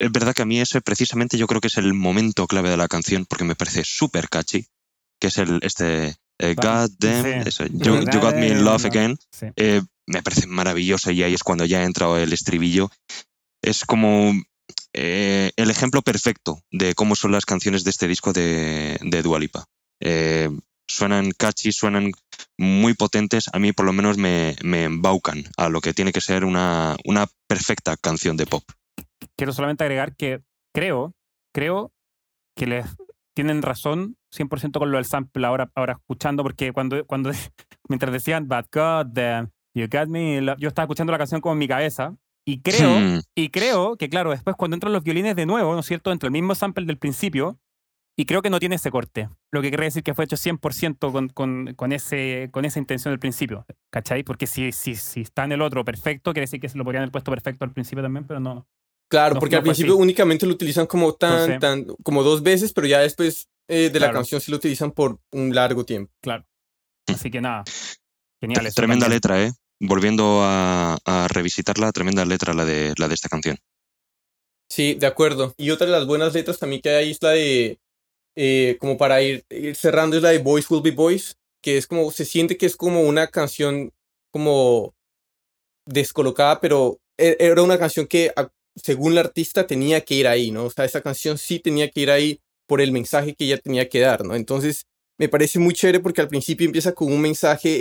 [0.00, 2.76] Es verdad que a mí ese precisamente yo creo que es el momento clave de
[2.76, 4.66] la canción porque me parece súper catchy,
[5.20, 9.16] que es el, este, Eh, God damn, you, Got Me in Love Again.
[9.56, 12.90] Eh, me parece maravillosa y ahí es cuando ya ha entrado el estribillo.
[13.62, 14.34] Es como
[14.92, 19.66] eh, el ejemplo perfecto de cómo son las canciones de este disco de, de Dualipa.
[20.86, 22.12] Suenan catchy, suenan
[22.58, 23.46] muy potentes.
[23.52, 26.96] A mí, por lo menos, me, me embaucan a lo que tiene que ser una,
[27.04, 28.64] una perfecta canción de pop.
[29.36, 30.40] Quiero solamente agregar que
[30.72, 31.14] creo,
[31.52, 31.92] creo
[32.54, 32.86] que les
[33.34, 37.30] tienen razón 100% con lo del sample ahora, ahora escuchando, porque cuando, cuando
[37.88, 41.58] mientras decían, But God damn, you got me, yo estaba escuchando la canción como en
[41.58, 42.16] mi cabeza.
[42.48, 43.20] Y creo, hmm.
[43.34, 46.12] y creo que, claro, después cuando entran los violines de nuevo, ¿no es cierto?
[46.12, 47.58] Entre el mismo sample del principio,
[48.18, 49.28] y creo que no tiene ese corte.
[49.52, 53.12] Lo que quiere decir que fue hecho 100% con, con, con, ese, con esa intención
[53.12, 53.66] del principio.
[53.90, 54.22] ¿Cachai?
[54.22, 57.02] Porque si, si, si está en el otro perfecto, quiere decir que se lo podrían
[57.02, 58.66] haber puesto perfecto al principio también, pero no.
[59.08, 63.00] Claro, porque al principio únicamente lo utilizan como tan, tan, como dos veces, pero ya
[63.00, 66.12] después eh, de la canción sí lo utilizan por un largo tiempo.
[66.20, 66.44] Claro.
[67.06, 67.64] Así que nada.
[68.40, 68.72] Genial.
[68.74, 69.52] Tremenda letra, ¿eh?
[69.78, 70.96] Volviendo a,
[71.28, 73.58] revisitarla, tremenda letra la de, la de esta canción.
[74.68, 75.54] Sí, de acuerdo.
[75.58, 77.78] Y otra de las buenas letras también que hay es la de,
[78.36, 82.10] eh, como para ir, cerrando, es la de Boys Will Be Boys, que es como,
[82.10, 83.92] se siente que es como una canción
[84.30, 84.94] como
[85.86, 88.32] descolocada, pero e, era una canción que
[88.74, 90.64] según la artista tenía que ir ahí, ¿no?
[90.64, 93.88] O sea, esa canción sí tenía que ir ahí por el mensaje que ella tenía
[93.88, 94.34] que dar, ¿no?
[94.34, 94.86] Entonces,
[95.18, 97.80] me parece muy chévere porque al principio empieza con un mensaje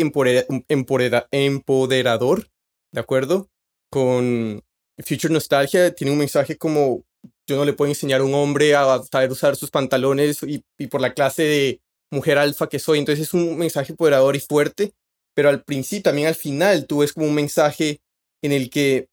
[0.69, 2.47] empoderador,
[2.93, 3.49] ¿de acuerdo?
[3.91, 4.63] Con
[5.03, 7.03] Future Nostalgia tiene un mensaje como
[7.47, 11.01] yo no le puedo enseñar a un hombre a saber usar sus pantalones y, por
[11.01, 11.81] la clase de
[12.11, 12.99] mujer alfa que soy.
[12.99, 14.93] Entonces es un mensaje empoderador y fuerte,
[15.35, 17.99] pero al principio, también al final, tú ves como un mensaje
[18.43, 19.07] en el que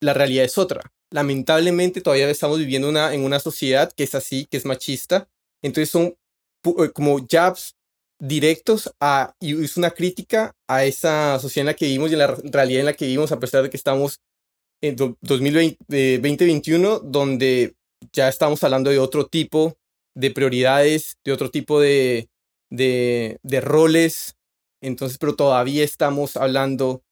[0.00, 4.46] la realidad es otra lamentablemente todavía estamos viviendo una, en una sociedad que es así,
[4.46, 5.28] que es machista.
[5.62, 6.16] Entonces son
[6.64, 7.74] eh, como jabs
[8.18, 12.18] directos a, y es una crítica a esa sociedad en la que vivimos y en
[12.20, 14.20] la realidad en la que vivimos, a pesar de que estamos
[14.88, 17.74] en 2020, 2021, donde
[18.12, 19.76] ya estamos hablando de otro tipo
[20.14, 22.28] de prioridades, de otro tipo de,
[23.62, 24.36] roles.
[24.82, 27.02] Entonces, pero todavía estamos hablando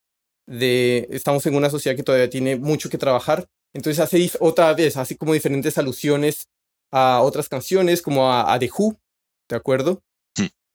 [0.47, 4.95] de, estamos en una sociedad que todavía tiene mucho que trabajar entonces hace otra vez,
[4.95, 6.47] así como diferentes alusiones
[6.93, 8.97] a otras canciones, como a, The Who,
[9.49, 10.01] ¿de acuerdo?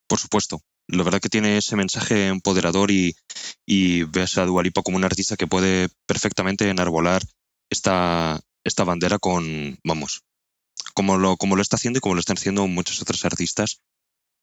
[0.07, 0.61] Por supuesto.
[0.93, 3.15] La verdad que tiene ese mensaje empoderador y,
[3.67, 7.23] y ves a Dualipa como un artista que puede perfectamente enarbolar
[7.71, 10.23] esta, esta bandera con, vamos,
[10.95, 13.81] como lo, como lo está haciendo y como lo están haciendo muchos otros artistas.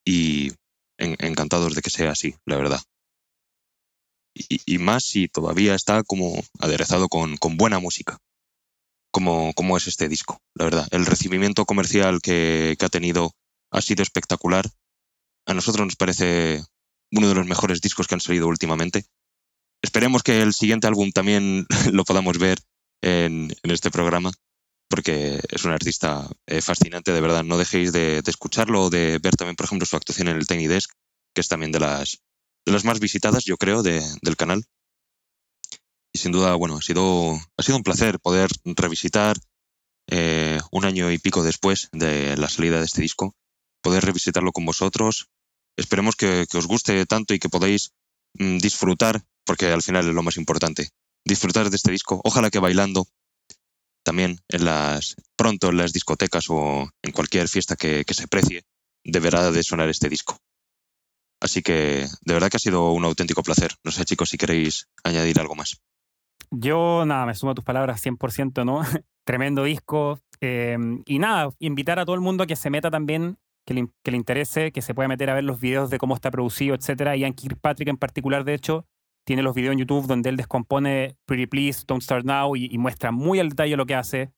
[0.06, 0.54] Y
[0.98, 2.82] encantados de que sea así, la verdad.
[4.34, 8.20] Y, más si todavía está como aderezado con, con buena música
[9.56, 10.88] como, es este disco, la verdad.
[10.92, 13.32] El recibimiento comercial que, ha tenido
[13.72, 14.66] ha sido espectacular.
[15.48, 16.64] A nosotros nos parece
[17.12, 19.06] uno de los mejores discos que han salido últimamente.
[19.82, 22.60] Esperemos que el siguiente álbum también lo podamos ver
[23.02, 24.32] en, este programa,
[24.90, 27.44] porque es un artista eh, fascinante, de verdad.
[27.44, 30.68] No dejéis de, escucharlo o de ver también, por ejemplo, su actuación en el Tiny
[30.68, 30.92] Desk,
[31.34, 32.20] que es también de las,
[32.66, 34.66] de las más visitadas, yo creo, del canal
[36.18, 39.38] sin duda, bueno, ha sido, ha sido un placer poder revisitar
[40.10, 43.36] eh, un año y pico después de la salida de este disco,
[43.82, 45.30] poder revisitarlo con vosotros.
[45.78, 47.94] Esperemos que, os guste tanto y que podáis
[48.34, 50.90] mm, disfrutar, porque al final es lo más importante,
[51.24, 52.20] disfrutar de este disco.
[52.24, 53.08] Ojalá que bailando
[54.04, 58.64] también en las pronto en las discotecas o en cualquier fiesta que, que se precie
[59.04, 60.40] deberá de sonar este disco.
[61.40, 63.72] Así que de verdad que ha sido un auténtico placer.
[63.84, 65.82] No sé, chicos, si queréis añadir algo más.
[66.50, 68.82] Yo, nada, me sumo a tus palabras 100%, ¿no?
[69.26, 70.20] Tremendo disco.
[70.40, 73.88] Em, y nada, invitar a todo el mundo a que se meta también, que le,
[74.04, 77.16] que interese, que se pueda meter a ver los videos de cómo está producido, etcétera.
[77.18, 78.88] Ian Kirkpatrick en particular, de hecho,
[79.26, 83.12] tiene los videos en YouTube donde él descompone Pretty Please, Don't Start Now y, muestra
[83.12, 84.32] muy al detalle lo que hace.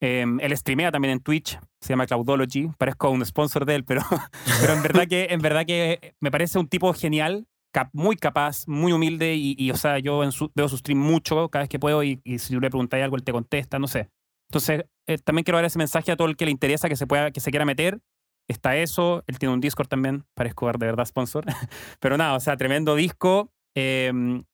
[0.00, 4.02] Em, él streamea también en Twitch, se llama Cloudology, parezco un sponsor de él, pero,
[4.60, 7.48] pero en, verdad que, en verdad que me parece un tipo genial
[7.92, 10.20] muy capaz, muy humilde y, o sea, yo
[10.54, 13.24] veo su stream mucho cada vez que puedo y, si tú le preguntáis algo, él
[13.24, 14.10] te contesta, no sé.
[14.50, 17.06] Entonces, eh, también quiero dar ese mensaje a todo el que le interesa, que se,
[17.06, 18.00] pueda, que se quiera meter.
[18.48, 21.44] Está eso, él tiene un Discord también, parezco de verdad sponsor.
[22.00, 24.44] Pero nada, o sea, tremendo disco, em,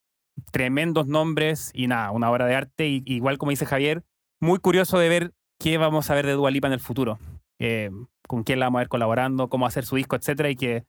[0.51, 2.87] tremendos nombres y nada, una obra de arte.
[2.87, 4.03] Y, igual como dice Javier,
[4.41, 7.19] muy curioso de ver qué vamos a ver de Dualipa en el futuro.
[7.59, 7.89] Eh,
[8.27, 10.85] con quién la vamos a ver colaborando, cómo hacer su disco, etcétera, y que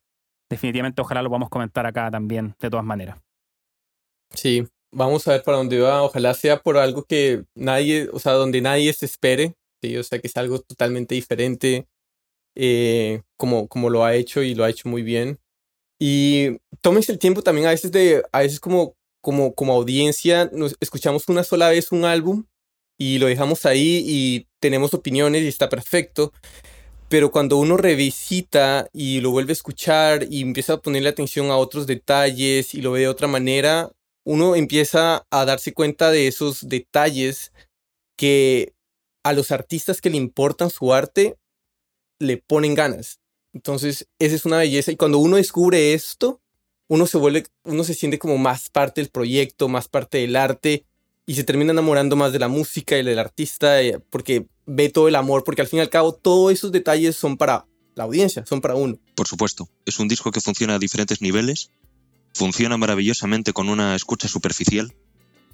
[0.51, 3.19] definitivamente ojalá lo vamos a comentar acá también, de todas maneras.
[4.35, 6.03] Sí, vamos a ver para dónde va.
[6.03, 9.55] Ojalá sea por algo que nadie, o sea, donde nadie se espere.
[10.01, 11.87] O sea, que es algo totalmente diferente,
[12.57, 15.39] eh, como, como lo ha hecho y lo ha hecho muy bien.
[15.99, 20.51] Y tómense el tiempo también a veces de, a veces como, como, como audiencia,
[20.81, 22.45] escuchamos una sola vez un álbum
[22.99, 26.33] y lo dejamos ahí y tenemos opiniones y está perfecto.
[27.09, 31.57] Pero cuando uno revisita y lo vuelve a escuchar y empieza a ponerle atención a
[31.57, 33.93] otros detalles y lo ve de otra manera,
[34.25, 37.53] uno empieza a darse cuenta de esos detalles
[38.17, 38.75] que
[39.23, 41.37] a los artistas que le importan su arte
[42.19, 43.21] le ponen ganas.
[43.53, 44.93] Entonces, esa es una belleza.
[44.93, 46.41] Y cuando uno descubre esto,
[46.89, 50.85] uno se vuelve, uno se siente como más parte del proyecto, más parte del arte
[51.27, 55.09] y se termina enamorando más de la música y del artista eh, porque ve todo
[55.09, 58.47] el amor, porque al fin y al cabo todos esos detalles son para la audiencia,
[58.47, 58.99] son para uno.
[59.15, 61.71] Por supuesto, es un disco que funciona a diferentes niveles,
[62.33, 64.95] funciona maravillosamente con una escucha superficial,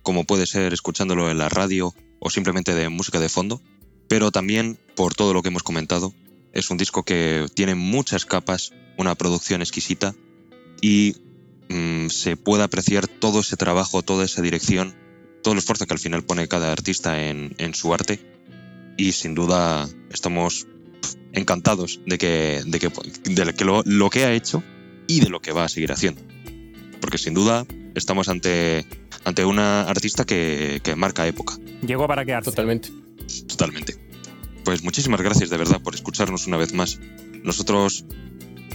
[0.03, 3.63] como puede ser escuchándolo en la radio o simplemente de música de fondo,
[4.09, 6.13] pero también por todo lo que hemos comentado,
[6.53, 10.15] es un disco que tiene muchas capas, una producción exquisita
[10.81, 11.17] y
[11.69, 14.95] mm, se puede apreciar todo ese trabajo, toda esa dirección
[15.43, 18.21] todo el esfuerzo que al final pone cada artista en, su arte
[18.97, 20.67] y sin duda estamos
[21.33, 22.91] encantados de que, de que,
[23.25, 24.63] de que lo, que ha hecho
[25.09, 26.23] y de lo que va a seguir haciendo.
[27.01, 28.87] Porque sin duda estamos ante,
[29.25, 31.57] ante una artista que, que marca época.
[31.85, 32.51] Llegó para quedarse.
[32.51, 32.91] Totalmente.
[33.49, 34.12] Totalmente.
[34.65, 36.99] Pues muchísimas gracias de verdad por escucharnos una vez más.
[37.43, 38.05] Nosotros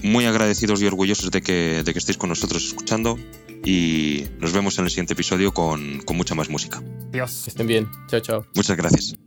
[0.04, 3.18] muy agradecidos y orgullosos de que, de que estéis con nosotros escuchando
[3.66, 6.82] y nos vemos en el siguiente episodio con, con mucha más música.
[7.12, 7.48] Dios.
[7.48, 7.88] estén bien.
[8.08, 8.46] Chao, chao.
[8.56, 9.27] Muchas gracias.